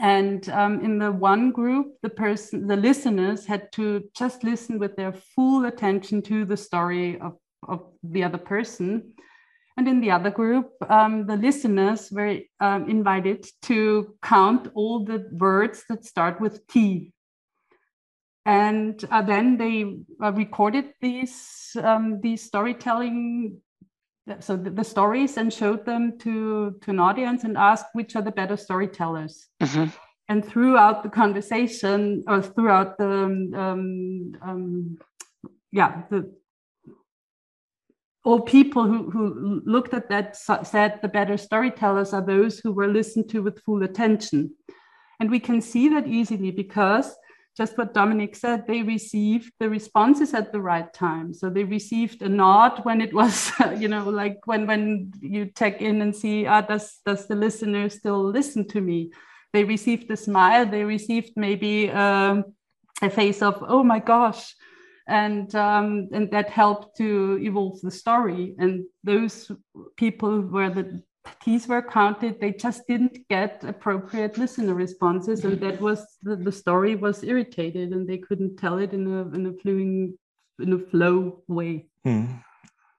And 0.01 0.49
um, 0.49 0.81
in 0.85 0.99
the 0.99 1.13
one 1.13 1.53
group, 1.53 1.95
the 2.03 2.11
person, 2.11 2.67
the 2.67 2.77
listeners 2.77 3.47
had 3.47 3.71
to 3.73 4.03
just 4.15 4.43
listen 4.43 4.79
with 4.79 4.97
their 4.97 5.13
full 5.13 5.67
attention 5.67 6.23
to 6.23 6.45
the 6.45 6.57
story 6.57 7.21
of, 7.21 7.37
of 7.69 7.87
the 8.03 8.25
other 8.25 8.39
person. 8.39 9.13
And 9.77 9.89
in 9.89 10.01
the 10.01 10.11
other 10.11 10.31
group, 10.31 10.71
um, 10.89 11.27
the 11.27 11.37
listeners 11.37 12.11
were 12.11 12.39
um, 12.61 12.89
invited 12.89 13.47
to 13.63 14.15
count 14.23 14.69
all 14.75 15.05
the 15.05 15.29
words 15.33 15.85
that 15.89 16.05
start 16.05 16.41
with 16.41 16.67
T. 16.67 17.13
And 18.47 19.03
uh, 19.11 19.23
then 19.23 19.57
they 19.57 19.97
uh, 20.23 20.33
recorded 20.33 20.93
these, 21.01 21.77
um, 21.83 22.21
these 22.21 22.43
storytelling 22.43 23.61
so 24.41 24.57
the, 24.57 24.71
the, 24.71 24.85
stories 24.85 25.37
and 25.37 25.53
showed 25.53 25.85
them 25.85 26.19
to 26.19 26.77
to 26.83 26.91
an 26.91 26.99
audience 26.99 27.45
and 27.45 27.57
asked 27.57 27.87
which 27.93 28.17
are 28.17 28.23
the 28.23 28.31
better 28.31 28.57
storytellers 28.57 29.49
mm-hmm. 29.63 29.87
and 30.29 30.45
throughout 30.45 31.03
the 31.03 31.09
conversation 31.09 32.25
or 32.27 32.41
throughout 32.41 32.97
the 32.99 33.11
um, 33.11 34.33
um, 34.43 34.99
yeah 35.73 36.03
the 36.11 36.33
all 38.25 38.41
people 38.41 38.85
who, 38.85 39.11
who 39.11 39.61
looked 39.67 39.93
at 39.93 40.09
that 40.09 40.35
said 40.35 40.99
the 41.03 41.09
better 41.09 41.37
storytellers 41.37 42.15
are 42.15 42.25
those 42.25 42.59
who 42.59 42.73
were 42.73 42.89
listened 42.89 43.29
to 43.29 43.43
with 43.43 43.63
full 43.63 43.83
attention 43.83 44.55
and 45.21 45.31
we 45.31 45.39
can 45.39 45.61
see 45.61 45.89
that 45.91 46.07
easily 46.07 46.51
because 46.51 47.15
just 47.57 47.79
what 47.79 47.95
Dominic 47.95 48.35
said, 48.35 48.67
they 48.67 48.83
received 48.83 49.53
the 49.61 49.71
responses 49.71 50.35
at 50.35 50.51
the 50.51 50.61
right 50.61 50.93
time. 50.93 51.33
So 51.33 51.49
they 51.49 51.63
received 51.65 52.23
a 52.23 52.29
nod 52.29 52.85
when 52.85 53.01
it 53.01 53.15
was, 53.15 53.53
you 53.79 53.89
know, 53.89 54.09
like 54.09 54.47
when 54.47 54.67
when 54.67 55.13
you 55.21 55.47
check 55.57 55.81
in 55.81 56.03
and 56.03 56.15
see, 56.15 56.47
ah, 56.47 56.63
does 56.63 57.01
does 57.07 57.27
the 57.27 57.37
listener 57.37 57.89
still 57.89 58.23
listen 58.25 58.67
to 58.69 58.81
me? 58.81 59.13
They 59.53 59.63
received 59.63 60.11
a 60.11 60.17
smile. 60.17 60.67
They 60.67 60.83
received 60.83 61.33
maybe 61.37 61.91
um, 61.91 62.45
a 63.01 63.09
face 63.09 63.41
of, 63.41 63.63
oh 63.69 63.85
my 63.85 64.01
gosh, 64.01 64.55
and 65.07 65.55
um, 65.55 66.09
and 66.13 66.31
that 66.33 66.51
helped 66.51 66.97
to 66.97 67.39
evolve 67.41 67.81
the 67.81 67.91
story. 67.91 68.57
And 68.59 68.85
those 69.05 69.53
people 69.97 70.41
were 70.41 70.71
the 70.71 71.03
keys 71.41 71.67
were 71.67 71.83
counted 71.83 72.41
they 72.41 72.53
just 72.53 72.87
didn't 72.87 73.19
get 73.29 73.63
appropriate 73.65 74.37
listener 74.39 74.75
responses 74.75 75.45
and 75.45 75.61
that 75.61 75.81
was 75.81 76.19
the, 76.23 76.37
the 76.37 76.53
story 76.53 76.95
was 76.95 77.25
irritated 77.25 77.91
and 77.93 78.09
they 78.09 78.19
couldn't 78.19 78.57
tell 78.57 78.79
it 78.79 78.93
in 78.93 79.07
a 79.07 79.21
in 79.35 79.47
a 79.47 79.53
flowing 79.63 80.17
in 80.59 80.73
a 80.73 80.79
flow 80.79 81.43
way 81.49 81.87
hmm. 82.05 82.27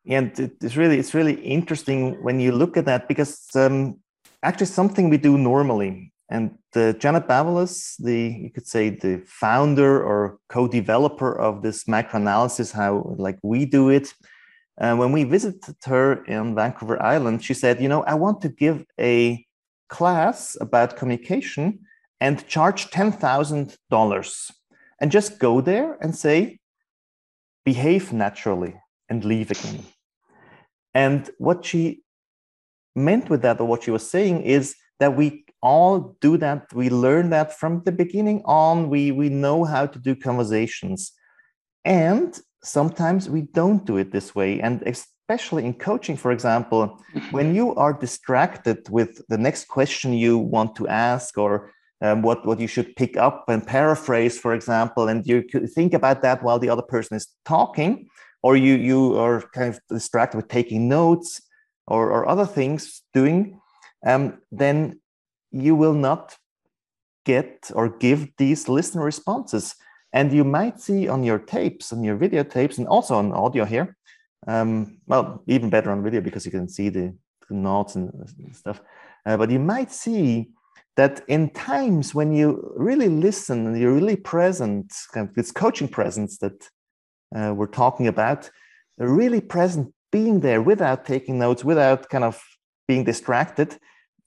and 0.07 0.39
it's 0.61 0.75
really 0.75 0.97
it's 0.99 1.13
really 1.13 1.35
interesting 1.41 2.21
when 2.23 2.39
you 2.39 2.51
look 2.51 2.77
at 2.77 2.85
that 2.85 3.07
because 3.07 3.47
um, 3.55 3.99
actually 4.43 4.65
something 4.65 5.09
we 5.09 5.17
do 5.17 5.38
normally 5.38 6.11
and 6.29 6.57
uh, 6.75 6.93
Janet 6.93 7.27
Bavelas, 7.27 7.95
the 7.99 8.35
you 8.41 8.49
could 8.49 8.67
say 8.67 8.89
the 8.89 9.21
founder 9.27 10.03
or 10.03 10.39
co-developer 10.49 11.39
of 11.39 11.61
this 11.61 11.83
microanalysis, 11.83 12.73
how 12.73 13.15
like 13.17 13.38
we 13.43 13.65
do 13.65 13.89
it, 13.89 14.13
and 14.77 14.99
when 14.99 15.11
we 15.11 15.23
visited 15.23 15.75
her 15.85 16.23
in 16.25 16.55
Vancouver 16.55 17.01
Island, 17.01 17.43
she 17.43 17.53
said, 17.53 17.81
You 17.81 17.88
know, 17.88 18.03
I 18.03 18.15
want 18.15 18.41
to 18.41 18.49
give 18.49 18.85
a 18.99 19.45
class 19.89 20.57
about 20.59 20.97
communication 20.97 21.79
and 22.19 22.45
charge 22.47 22.89
$10,000 22.91 24.51
and 25.01 25.11
just 25.11 25.39
go 25.39 25.61
there 25.61 25.97
and 26.01 26.15
say, 26.15 26.59
behave 27.65 28.13
naturally 28.13 28.75
and 29.09 29.25
leave 29.25 29.51
again. 29.51 29.83
And 30.93 31.29
what 31.39 31.65
she 31.65 32.03
meant 32.95 33.29
with 33.29 33.41
that 33.41 33.59
or 33.59 33.67
what 33.67 33.83
she 33.83 33.91
was 33.91 34.09
saying 34.09 34.43
is 34.43 34.75
that 34.99 35.17
we 35.17 35.45
all 35.61 36.15
do 36.21 36.38
that. 36.38 36.71
We 36.73 36.89
learn 36.89 37.31
that 37.31 37.57
from 37.59 37.81
the 37.83 37.91
beginning 37.91 38.43
on. 38.45 38.89
We 38.89 39.11
we 39.11 39.29
know 39.29 39.65
how 39.65 39.88
to 39.88 39.99
do 39.99 40.15
conversations. 40.15 41.11
And 41.83 42.39
sometimes 42.65 43.30
we 43.30 43.41
don't 43.41 43.86
do 43.86 43.97
it 43.97 44.12
this 44.12 44.34
way 44.34 44.60
and 44.60 44.82
especially 44.84 45.65
in 45.65 45.73
coaching 45.73 46.17
for 46.17 46.32
example 46.32 46.99
mm-hmm. 47.13 47.32
when 47.32 47.56
you 47.56 47.73
are 47.75 47.93
distracted 47.93 48.88
with 48.89 49.21
the 49.30 49.38
next 49.38 49.67
question 49.67 50.13
you 50.13 50.38
want 50.38 50.75
to 50.75 50.88
ask 50.88 51.38
or 51.38 51.71
um, 52.01 52.21
what 52.21 52.45
what 52.45 52.60
you 52.60 52.67
should 52.67 52.95
pick 52.95 53.15
up 53.17 53.45
and 53.47 53.65
paraphrase 53.65 54.38
for 54.38 54.54
example 54.54 55.08
and 55.08 55.25
you 55.25 55.43
could 55.43 55.71
think 55.71 55.93
about 55.93 56.21
that 56.21 56.43
while 56.43 56.60
the 56.60 56.69
other 56.69 56.82
person 56.82 57.15
is 57.15 57.28
talking 57.45 58.08
or 58.43 58.58
you 58.58 58.75
you 58.75 59.17
are 59.17 59.41
kind 59.54 59.73
of 59.73 59.80
distracted 59.89 60.38
with 60.38 60.47
taking 60.47 60.88
notes 60.88 61.41
or, 61.88 62.12
or 62.12 62.28
other 62.28 62.45
things 62.45 63.01
doing 63.13 63.60
um, 64.06 64.38
then 64.51 64.99
you 65.51 65.75
will 65.75 65.93
not 65.93 66.36
get 67.25 67.71
or 67.73 67.89
give 67.89 68.30
these 68.38 68.69
listener 68.69 69.04
responses 69.04 69.75
and 70.15 70.34
you 70.34 70.43
might 70.43 70.80
see 70.80 71.08
on 71.08 71.23
your 71.23 71.39
tapes 71.39 71.93
on 71.93 72.04
your 72.04 72.17
videotapes 72.17 72.78
and 72.80 72.88
also 72.88 73.15
on 73.15 73.32
audio 73.34 73.65
here 73.65 73.95
um, 74.47 74.97
well 75.06 75.43
even 75.47 75.69
better 75.69 75.91
on 75.91 76.04
video 76.04 76.21
because 76.21 76.45
you 76.45 76.51
can 76.51 76.67
see 76.67 76.89
the, 76.89 77.13
the 77.49 77.56
notes 77.56 77.95
and 77.95 78.12
stuff. 78.54 78.82
Uh, 79.25 79.38
but 79.38 79.49
you 79.49 79.60
might 79.60 79.91
see 79.91 80.49
that 80.95 81.21
in 81.28 81.49
times 81.49 82.15
when 82.15 82.32
you 82.32 82.73
really 82.75 83.10
listen 83.10 83.67
and 83.67 83.80
you're 83.80 83.93
really 83.93 84.15
present, 84.15 84.93
kind 85.13 85.28
of 85.28 85.36
this 85.36 85.51
coaching 85.51 85.88
presence 85.88 86.38
that 86.38 86.69
uh, 87.36 87.54
we're 87.54 87.67
talking 87.67 88.08
about, 88.08 88.49
really 88.97 89.41
present, 89.41 89.93
being 90.12 90.39
there 90.39 90.62
without 90.62 91.04
taking 91.04 91.38
notes, 91.38 91.65
without 91.65 92.10
kind 92.10 92.23
of 92.23 92.41
being 92.88 93.04
distracted, 93.04 93.78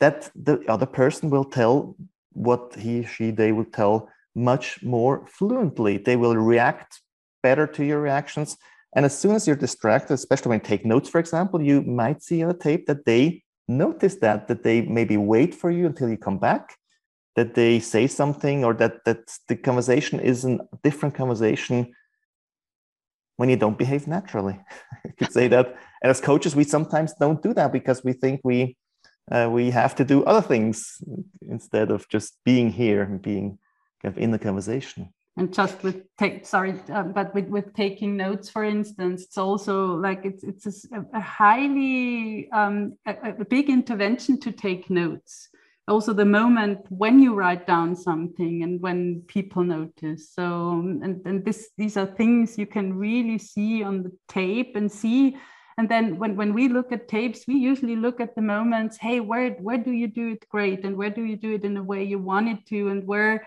that 0.01 0.31
the 0.35 0.63
other 0.69 0.85
person 0.85 1.31
will 1.31 1.45
tell 1.45 1.97
what 2.33 2.75
he, 2.75 3.05
she, 3.05 3.31
they 3.31 3.53
will 3.53 3.65
tell 3.65 4.11
much 4.39 4.83
more 4.83 5.27
fluently. 5.27 5.99
They 5.99 6.17
will 6.17 6.37
react 6.37 7.01
better 7.43 7.67
to 7.67 7.85
your 7.85 8.01
reactions. 8.01 8.57
And 8.95 9.05
as 9.05 9.19
soon 9.19 9.35
as 9.35 9.47
you're 9.47 9.57
distracted, 9.57 10.15
especially 10.15 10.51
when 10.51 10.61
you 10.61 10.65
take 10.65 10.87
notes, 10.87 11.09
for 11.09 11.19
example, 11.19 11.61
you 11.61 11.83
might 11.83 12.23
see 12.23 12.43
on 12.43 12.51
a 12.51 12.55
tape 12.55 12.87
that 12.87 13.05
they 13.05 13.43
notice 13.69 14.17
that 14.17 14.49
that 14.49 14.63
they 14.63 14.81
maybe 14.83 15.17
wait 15.17 15.55
for 15.55 15.71
you 15.71 15.87
until 15.87 16.09
you 16.09 16.17
come 16.17 16.39
back 16.39 16.77
that 17.37 17.55
they 17.55 17.79
say 17.79 18.07
something 18.07 18.65
or 18.65 18.75
that 18.75 19.05
that 19.05 19.31
the 19.49 19.57
conversation 19.57 20.19
is 20.19 20.45
a 20.45 20.59
different 20.83 21.15
conversation 21.15 21.93
when 23.37 23.49
you 23.51 23.57
don't 23.57 23.79
behave 23.79 24.09
naturally 24.09 24.59
i 25.07 25.11
could 25.19 25.33
say 25.33 25.47
that 25.49 25.67
and 26.03 26.11
as 26.11 26.21
coaches 26.21 26.57
we 26.57 26.65
sometimes 26.65 27.13
don't 27.21 27.43
do 27.43 27.53
that 27.53 27.71
because 27.73 28.03
we 28.03 28.13
think 28.13 28.41
we 28.43 28.77
uh, 29.31 29.49
we 29.53 29.71
have 29.71 29.95
to 29.95 30.05
do 30.05 30.25
other 30.25 30.41
things 30.41 31.03
instead 31.43 31.91
of 31.91 32.09
just 32.09 32.39
being 32.47 32.71
here 32.71 33.03
and 33.03 33.21
being 33.21 33.59
in 34.05 34.31
the 34.31 34.39
conversation. 34.39 35.13
And 35.39 35.55
just 35.55 35.85
with 35.85 36.03
take 36.19 36.45
sorry 36.45 36.75
um, 36.93 37.13
but 37.13 37.33
with, 37.33 37.47
with 37.47 37.73
taking 37.73 38.17
notes 38.17 38.51
for 38.51 38.65
instance 38.65 39.23
it's 39.23 39.39
also 39.39 39.95
like 39.95 40.25
it's 40.25 40.43
it's 40.43 40.85
a, 40.91 41.05
a 41.15 41.21
highly 41.21 42.51
um, 42.51 42.99
a, 43.07 43.35
a, 43.39 43.45
big 43.45 43.71
intervention 43.71 44.41
to 44.41 44.51
take 44.51 44.91
notes. 44.91 45.49
Also 45.87 46.13
the 46.13 46.25
moment 46.25 46.81
when 46.89 47.21
you 47.21 47.35
write 47.35 47.69
down 47.69 47.95
something 47.95 48.65
and 48.65 48.81
when 48.81 49.23
people 49.29 49.63
notice. 49.63 50.29
So 50.29 50.81
and, 50.81 51.25
and 51.25 51.45
this 51.45 51.71
these 51.79 51.97
are 51.97 52.07
things 52.07 52.59
you 52.59 52.67
can 52.67 52.99
really 52.99 53.39
see 53.39 53.85
on 53.85 54.03
the 54.03 54.13
tape 54.27 54.75
and 54.75 54.91
see. 54.91 55.37
And 55.79 55.89
then 55.89 56.19
when, 56.19 56.35
when 56.35 56.53
we 56.53 56.69
look 56.69 56.91
at 56.91 57.07
tapes 57.07 57.47
we 57.47 57.55
usually 57.55 57.95
look 57.95 58.19
at 58.19 58.35
the 58.35 58.43
moments 58.43 58.99
hey 59.01 59.21
where 59.21 59.51
where 59.51 59.79
do 59.79 59.93
you 59.93 60.09
do 60.09 60.33
it 60.33 60.49
great? 60.49 60.85
And 60.85 60.97
where 60.97 61.11
do 61.11 61.23
you 61.23 61.37
do 61.37 61.55
it 61.55 61.65
in 61.65 61.77
a 61.77 61.83
way 61.83 62.03
you 62.03 62.19
want 62.19 62.49
it 62.49 62.67
to? 62.71 62.89
And 62.89 63.07
where 63.07 63.47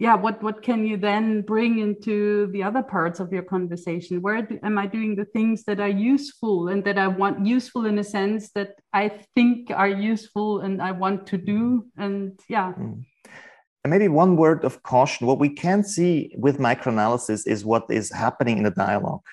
yeah 0.00 0.14
what 0.14 0.42
what 0.42 0.62
can 0.62 0.84
you 0.86 0.96
then 0.96 1.42
bring 1.42 1.78
into 1.78 2.48
the 2.52 2.62
other 2.62 2.82
parts 2.82 3.20
of 3.20 3.32
your 3.32 3.42
conversation? 3.42 4.22
Where 4.22 4.42
do, 4.42 4.58
am 4.62 4.78
i 4.78 4.86
doing 4.86 5.14
the 5.14 5.26
things 5.26 5.62
that 5.64 5.78
are 5.78 5.94
useful 6.14 6.68
and 6.68 6.82
that 6.84 6.98
i 6.98 7.06
want 7.06 7.46
useful 7.46 7.84
in 7.86 7.98
a 7.98 8.04
sense 8.04 8.50
that 8.56 8.70
i 8.92 9.08
think 9.34 9.70
are 9.70 9.88
useful 9.88 10.60
and 10.60 10.82
i 10.82 10.90
want 10.90 11.26
to 11.28 11.36
do? 11.36 11.86
And 11.96 12.40
yeah. 12.48 12.72
Mm. 12.72 13.04
and 13.84 13.90
maybe 13.90 14.08
one 14.08 14.36
word 14.36 14.64
of 14.64 14.82
caution 14.82 15.26
what 15.26 15.38
we 15.38 15.50
can 15.50 15.84
see 15.84 16.34
with 16.36 16.58
microanalysis 16.58 17.46
is 17.46 17.64
what 17.64 17.84
is 17.90 18.10
happening 18.10 18.56
in 18.58 18.64
the 18.64 18.76
dialogue. 18.86 19.26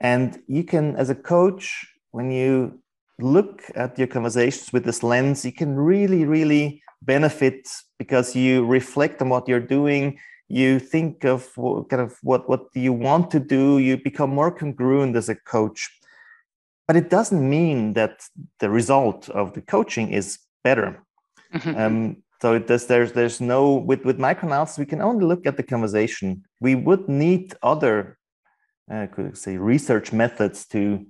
And 0.00 0.38
you 0.46 0.62
can 0.62 0.94
as 0.96 1.10
a 1.10 1.14
coach 1.34 1.64
when 2.12 2.30
you 2.30 2.80
look 3.18 3.62
at 3.74 3.98
your 3.98 4.06
conversations 4.06 4.72
with 4.72 4.84
this 4.84 5.02
lens 5.02 5.44
you 5.44 5.52
can 5.52 5.74
really 5.74 6.24
really 6.24 6.82
benefit 7.02 7.66
because 7.98 8.36
you 8.36 8.64
reflect 8.66 9.20
on 9.22 9.28
what 9.28 9.48
you're 9.48 9.60
doing 9.60 10.18
you 10.48 10.78
think 10.78 11.24
of 11.24 11.54
kind 11.90 12.02
of 12.02 12.18
what 12.22 12.48
what 12.48 12.68
you 12.74 12.92
want 12.92 13.30
to 13.30 13.38
do 13.38 13.78
you 13.78 13.96
become 13.96 14.30
more 14.30 14.50
congruent 14.50 15.14
as 15.14 15.28
a 15.28 15.34
coach. 15.34 15.90
But 16.86 16.96
it 16.96 17.10
doesn't 17.10 17.48
mean 17.48 17.92
that 17.92 18.22
the 18.60 18.70
result 18.70 19.28
of 19.28 19.52
the 19.52 19.60
coaching 19.60 20.10
is 20.12 20.38
better. 20.64 21.02
Mm-hmm. 21.54 21.76
um, 21.78 22.16
so 22.40 22.54
it 22.54 22.66
does, 22.66 22.86
there's 22.86 23.12
there's 23.12 23.40
no 23.40 23.74
with 23.74 24.04
with 24.04 24.18
microanalysis 24.18 24.78
we 24.78 24.86
can 24.86 25.02
only 25.02 25.26
look 25.26 25.46
at 25.46 25.56
the 25.56 25.62
conversation. 25.62 26.44
We 26.60 26.74
would 26.74 27.08
need 27.08 27.54
other 27.62 28.18
uh, 28.90 29.06
could 29.08 29.36
say 29.36 29.58
research 29.58 30.12
methods 30.12 30.66
to 30.68 31.04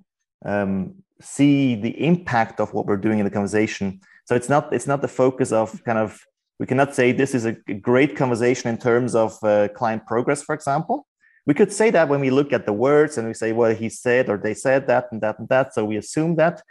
um, 0.44 0.94
see 1.20 1.76
the 1.76 2.04
impact 2.04 2.58
of 2.60 2.72
what 2.74 2.86
we're 2.86 2.96
doing 2.96 3.20
in 3.20 3.24
the 3.24 3.30
conversation. 3.30 4.00
So 4.24 4.34
it's 4.34 4.48
not 4.48 4.72
it's 4.72 4.88
not 4.88 5.00
the 5.00 5.08
focus 5.08 5.52
of 5.52 5.84
kind 5.84 5.98
of 5.98 6.18
we 6.58 6.66
cannot 6.66 6.94
say 6.94 7.12
this 7.12 7.34
is 7.34 7.44
a 7.44 7.52
great 7.52 8.16
conversation 8.16 8.68
in 8.68 8.78
terms 8.78 9.14
of 9.14 9.38
uh, 9.42 9.68
client 9.68 10.06
progress, 10.06 10.42
for 10.42 10.54
example. 10.54 11.06
We 11.46 11.54
could 11.54 11.72
say 11.72 11.90
that 11.90 12.08
when 12.08 12.20
we 12.20 12.30
look 12.30 12.52
at 12.52 12.66
the 12.66 12.72
words 12.72 13.16
and 13.16 13.26
we 13.26 13.34
say, 13.34 13.52
well, 13.52 13.74
he 13.74 13.88
said 13.88 14.28
or 14.28 14.36
they 14.36 14.54
said 14.54 14.86
that 14.88 15.06
and 15.12 15.20
that 15.22 15.38
and 15.38 15.48
that, 15.48 15.72
so 15.72 15.84
we 15.84 15.96
assume 15.96 16.36
that. 16.36 16.62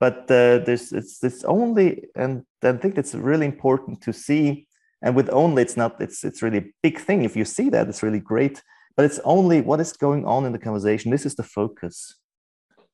But 0.00 0.30
uh, 0.30 0.58
there's 0.64 0.92
it's 0.92 1.22
it's 1.22 1.44
only, 1.44 2.04
and 2.14 2.44
I 2.62 2.72
think 2.72 2.98
it's 2.98 3.14
really 3.14 3.46
important 3.46 4.02
to 4.02 4.12
see. 4.12 4.66
And 5.02 5.14
with 5.14 5.30
only, 5.30 5.62
it's 5.62 5.76
not 5.76 6.00
it's 6.00 6.24
it's 6.24 6.42
really 6.42 6.58
a 6.58 6.72
big 6.82 6.98
thing. 6.98 7.24
If 7.24 7.36
you 7.36 7.44
see 7.44 7.68
that, 7.70 7.88
it's 7.88 8.02
really 8.02 8.20
great. 8.20 8.62
But 8.96 9.04
it's 9.04 9.20
only 9.24 9.60
what 9.60 9.80
is 9.80 9.92
going 9.92 10.24
on 10.24 10.44
in 10.44 10.52
the 10.52 10.58
conversation. 10.58 11.10
This 11.10 11.26
is 11.26 11.34
the 11.34 11.42
focus. 11.42 12.16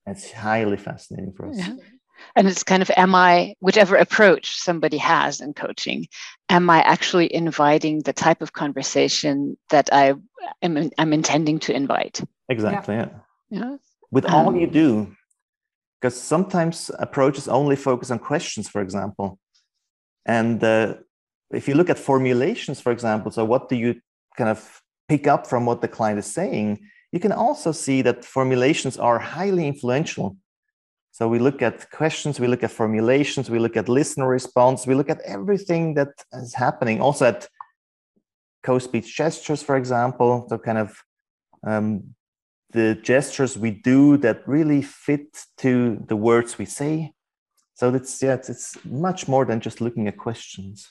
It's 0.07 0.33
highly 0.33 0.77
fascinating 0.77 1.33
for 1.33 1.49
us. 1.49 1.59
Yeah 1.59 1.75
and 2.37 2.49
it's 2.49 2.63
kind 2.63 2.83
of 2.83 2.91
am 2.97 3.15
i 3.15 3.55
whichever 3.61 3.97
approach 3.97 4.57
somebody 4.57 4.97
has 4.97 5.41
in 5.41 5.53
coaching 5.53 6.07
am 6.49 6.69
i 6.71 6.81
actually 6.83 7.33
inviting 7.35 8.01
the 8.01 8.13
type 8.13 8.43
of 8.43 8.53
conversation 8.53 9.57
that 9.71 9.89
i 9.93 10.15
am 10.63 10.91
i'm 10.99 11.13
intending 11.13 11.59
to 11.59 11.75
invite 11.75 12.21
exactly 12.49 12.95
yeah, 12.95 13.09
yeah. 13.51 13.61
yeah. 13.61 13.77
with 14.11 14.25
um, 14.27 14.47
all 14.47 14.57
you 14.57 14.67
do 14.67 15.15
because 16.01 16.21
sometimes 16.21 16.91
approaches 16.99 17.49
only 17.49 17.77
focus 17.77 18.11
on 18.11 18.19
questions 18.19 18.69
for 18.69 18.81
example 18.81 19.39
and 20.27 20.63
uh, 20.63 20.95
if 21.53 21.69
you 21.69 21.75
look 21.75 21.91
at 21.91 21.99
formulations 21.99 22.81
for 22.81 22.93
example 22.93 23.31
so 23.31 23.45
what 23.45 23.69
do 23.69 23.77
you 23.77 24.01
kind 24.37 24.51
of 24.51 24.81
pick 25.09 25.27
up 25.27 25.47
from 25.47 25.67
what 25.67 25.81
the 25.81 25.89
client 25.89 26.19
is 26.19 26.27
saying 26.27 26.79
you 27.13 27.21
can 27.21 27.33
also 27.33 27.73
see 27.73 28.03
that 28.03 28.25
formulations 28.25 28.97
are 28.97 29.19
highly 29.19 29.67
influential 29.67 30.37
so 31.12 31.29
we 31.29 31.38
look 31.38 31.61
at 31.61 31.90
questions, 31.90 32.40
we 32.40 32.46
look 32.46 32.64
at 32.64 32.70
formulations, 32.70 33.51
we 33.51 33.59
look 33.59 33.77
at 33.77 33.87
listener 33.87 34.27
response, 34.27 34.87
we 34.87 34.94
look 34.94 35.11
at 35.11 35.20
everything 35.20 35.92
that 35.94 36.09
is 36.33 36.55
happening. 36.55 37.03
Also 37.03 37.27
at 37.27 37.48
co-speech 38.62 39.14
gestures, 39.14 39.62
for 39.62 39.77
example, 39.77 40.46
so 40.48 40.57
kind 40.57 40.79
of 40.79 40.96
um, 41.66 42.14
the 42.70 42.94
gestures 43.03 43.59
we 43.59 43.70
do 43.70 44.16
that 44.16 44.48
really 44.48 44.81
fit 44.81 45.44
to 45.59 46.03
the 46.09 46.16
words 46.16 46.57
we 46.57 46.64
say. 46.64 47.12
So 47.75 47.94
it's 47.94 48.22
yeah, 48.22 48.35
it's, 48.35 48.48
it's 48.48 48.83
much 48.87 49.29
more 49.29 49.44
than 49.44 49.61
just 49.61 49.83
looking 49.83 50.09
at 50.09 50.16
questions. 50.16 50.90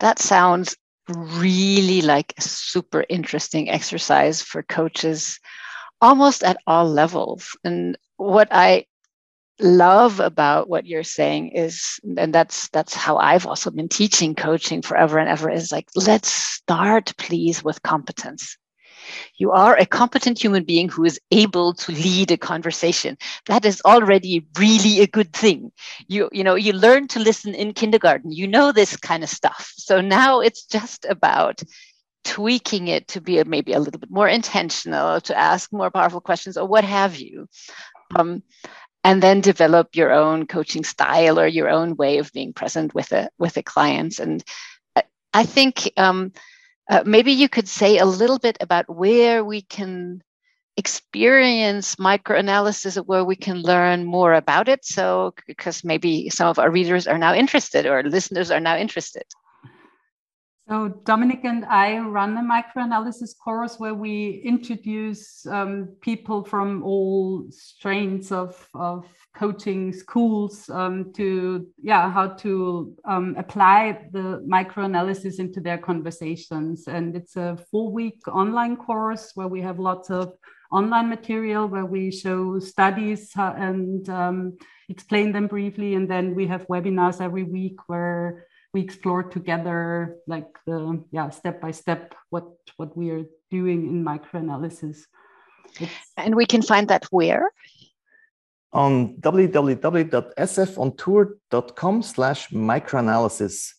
That 0.00 0.18
sounds 0.18 0.76
really 1.08 2.02
like 2.02 2.34
a 2.36 2.42
super 2.42 3.04
interesting 3.08 3.70
exercise 3.70 4.42
for 4.42 4.62
coaches 4.62 5.40
almost 6.00 6.42
at 6.42 6.58
all 6.66 6.88
levels. 6.88 7.56
And 7.64 7.96
what 8.16 8.48
I 8.50 8.86
love 9.60 10.20
about 10.20 10.68
what 10.68 10.86
you're 10.86 11.04
saying 11.04 11.50
is 11.50 12.00
and 12.16 12.34
that's 12.34 12.68
that's 12.70 12.94
how 12.94 13.18
I've 13.18 13.46
also 13.46 13.70
been 13.70 13.90
teaching 13.90 14.34
coaching 14.34 14.80
forever 14.80 15.18
and 15.18 15.28
ever 15.28 15.50
is 15.50 15.70
like 15.70 15.86
let's 15.94 16.32
start 16.32 17.12
please 17.18 17.62
with 17.62 17.82
competence. 17.82 18.56
You 19.38 19.50
are 19.52 19.76
a 19.76 19.86
competent 19.86 20.42
human 20.42 20.64
being 20.64 20.88
who 20.88 21.04
is 21.04 21.20
able 21.30 21.74
to 21.74 21.92
lead 21.92 22.30
a 22.30 22.36
conversation. 22.36 23.16
That 23.46 23.64
is 23.64 23.82
already 23.84 24.46
really 24.58 25.00
a 25.00 25.06
good 25.06 25.32
thing. 25.32 25.72
You, 26.08 26.28
you 26.32 26.44
know, 26.44 26.54
you 26.54 26.72
learn 26.72 27.08
to 27.08 27.18
listen 27.18 27.54
in 27.54 27.72
kindergarten. 27.72 28.30
You 28.30 28.46
know 28.46 28.72
this 28.72 28.96
kind 28.96 29.22
of 29.22 29.28
stuff. 29.28 29.72
So 29.76 30.00
now 30.00 30.40
it's 30.40 30.64
just 30.64 31.06
about 31.08 31.62
tweaking 32.24 32.88
it 32.88 33.08
to 33.08 33.20
be 33.20 33.42
maybe 33.44 33.72
a 33.72 33.78
little 33.78 34.00
bit 34.00 34.10
more 34.10 34.28
intentional, 34.28 35.20
to 35.22 35.36
ask 35.36 35.72
more 35.72 35.90
powerful 35.90 36.20
questions, 36.20 36.56
or 36.56 36.66
what 36.66 36.84
have 36.84 37.16
you. 37.16 37.48
Um, 38.16 38.42
and 39.02 39.22
then 39.22 39.40
develop 39.40 39.96
your 39.96 40.12
own 40.12 40.46
coaching 40.46 40.84
style 40.84 41.40
or 41.40 41.46
your 41.46 41.70
own 41.70 41.96
way 41.96 42.18
of 42.18 42.32
being 42.32 42.52
present 42.52 42.94
with 42.94 43.12
a 43.12 43.30
with 43.38 43.54
the 43.54 43.62
clients. 43.62 44.18
And 44.18 44.44
I 45.32 45.44
think 45.44 45.90
um, 45.96 46.32
uh, 46.90 47.02
maybe 47.06 47.32
you 47.32 47.48
could 47.48 47.68
say 47.68 47.98
a 47.98 48.04
little 48.04 48.38
bit 48.38 48.58
about 48.60 48.94
where 48.94 49.44
we 49.44 49.62
can 49.62 50.22
experience 50.76 51.96
microanalysis 51.96 52.96
where 53.04 53.24
we 53.24 53.36
can 53.36 53.60
learn 53.60 54.04
more 54.04 54.32
about 54.32 54.68
it 54.68 54.82
so 54.84 55.34
because 55.46 55.84
maybe 55.84 56.30
some 56.30 56.48
of 56.48 56.58
our 56.58 56.70
readers 56.70 57.06
are 57.06 57.18
now 57.18 57.34
interested 57.34 57.86
or 57.86 58.02
listeners 58.04 58.50
are 58.50 58.60
now 58.60 58.76
interested 58.76 59.24
so 60.70 60.88
Dominic 61.04 61.40
and 61.42 61.64
I 61.64 61.98
run 61.98 62.36
a 62.36 62.42
microanalysis 62.42 63.36
course 63.42 63.80
where 63.80 63.94
we 63.94 64.40
introduce 64.44 65.44
um, 65.46 65.96
people 66.00 66.44
from 66.44 66.84
all 66.84 67.44
strains 67.50 68.30
of, 68.30 68.68
of 68.74 69.04
coaching 69.34 69.92
schools 69.92 70.70
um, 70.70 71.12
to 71.14 71.66
yeah 71.82 72.08
how 72.08 72.28
to 72.44 72.96
um, 73.04 73.34
apply 73.36 74.06
the 74.12 74.46
microanalysis 74.48 75.40
into 75.40 75.60
their 75.60 75.78
conversations. 75.78 76.86
And 76.86 77.16
it's 77.16 77.34
a 77.34 77.58
four 77.72 77.90
week 77.90 78.20
online 78.28 78.76
course 78.76 79.32
where 79.34 79.48
we 79.48 79.60
have 79.62 79.80
lots 79.80 80.08
of 80.08 80.34
online 80.70 81.08
material 81.08 81.66
where 81.66 81.86
we 81.86 82.12
show 82.12 82.60
studies 82.60 83.32
uh, 83.36 83.54
and 83.56 84.08
um, 84.08 84.56
explain 84.88 85.32
them 85.32 85.48
briefly. 85.48 85.94
And 85.94 86.08
then 86.08 86.36
we 86.36 86.46
have 86.46 86.68
webinars 86.68 87.20
every 87.20 87.42
week 87.42 87.76
where 87.88 88.46
we 88.72 88.80
explore 88.80 89.24
together 89.24 90.16
like 90.26 90.46
the 90.66 91.02
yeah 91.10 91.28
step 91.30 91.60
by 91.60 91.72
step 91.72 92.14
what 92.30 92.44
what 92.76 92.96
we 92.96 93.10
are 93.10 93.24
doing 93.50 93.86
in 93.86 94.02
microanalysis. 94.04 95.02
It's 95.80 95.92
and 96.16 96.34
we 96.34 96.46
can 96.46 96.62
find 96.62 96.88
that 96.88 97.04
where? 97.10 97.52
On 98.72 99.16
www.sfontour.com 99.16 102.02
slash 102.02 102.48
microanalysis. 102.50 103.72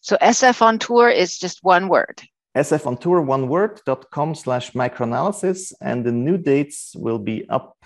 So 0.00 0.16
sf 0.22 0.62
on 0.62 0.78
tour 0.78 1.10
is 1.10 1.38
just 1.38 1.62
one 1.62 1.88
word. 1.88 2.22
sf 2.56 2.86
on 2.86 2.96
tour 2.96 3.20
one 3.20 3.48
word.com 3.48 4.34
slash 4.34 4.72
microanalysis 4.72 5.74
and 5.80 6.06
the 6.06 6.12
new 6.12 6.38
dates 6.38 6.94
will 6.96 7.18
be 7.18 7.46
up 7.50 7.76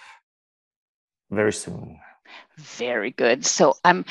very 1.31 1.53
soon 1.53 1.99
very 2.57 3.11
good. 3.11 3.45
So 3.45 3.75
I'm 3.85 4.05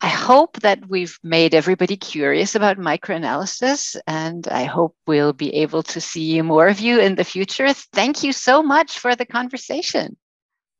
I 0.00 0.08
hope 0.08 0.60
that 0.60 0.88
we've 0.88 1.18
made 1.22 1.54
everybody 1.54 1.96
curious 1.96 2.54
about 2.54 2.76
microanalysis 2.76 3.96
and 4.06 4.46
I 4.48 4.64
hope 4.64 4.94
we'll 5.06 5.32
be 5.32 5.54
able 5.54 5.82
to 5.84 6.00
see 6.00 6.42
more 6.42 6.68
of 6.68 6.80
you 6.80 7.00
in 7.00 7.14
the 7.14 7.24
future. 7.24 7.72
Thank 7.72 8.22
you 8.22 8.32
so 8.32 8.62
much 8.62 8.98
for 8.98 9.14
the 9.14 9.24
conversation. 9.24 10.16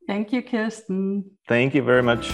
Thank 0.07 0.33
you, 0.33 0.43
Kirsten. 0.43 1.25
Thank 1.49 1.75
you 1.75 1.83
very 1.83 2.03
much. 2.03 2.31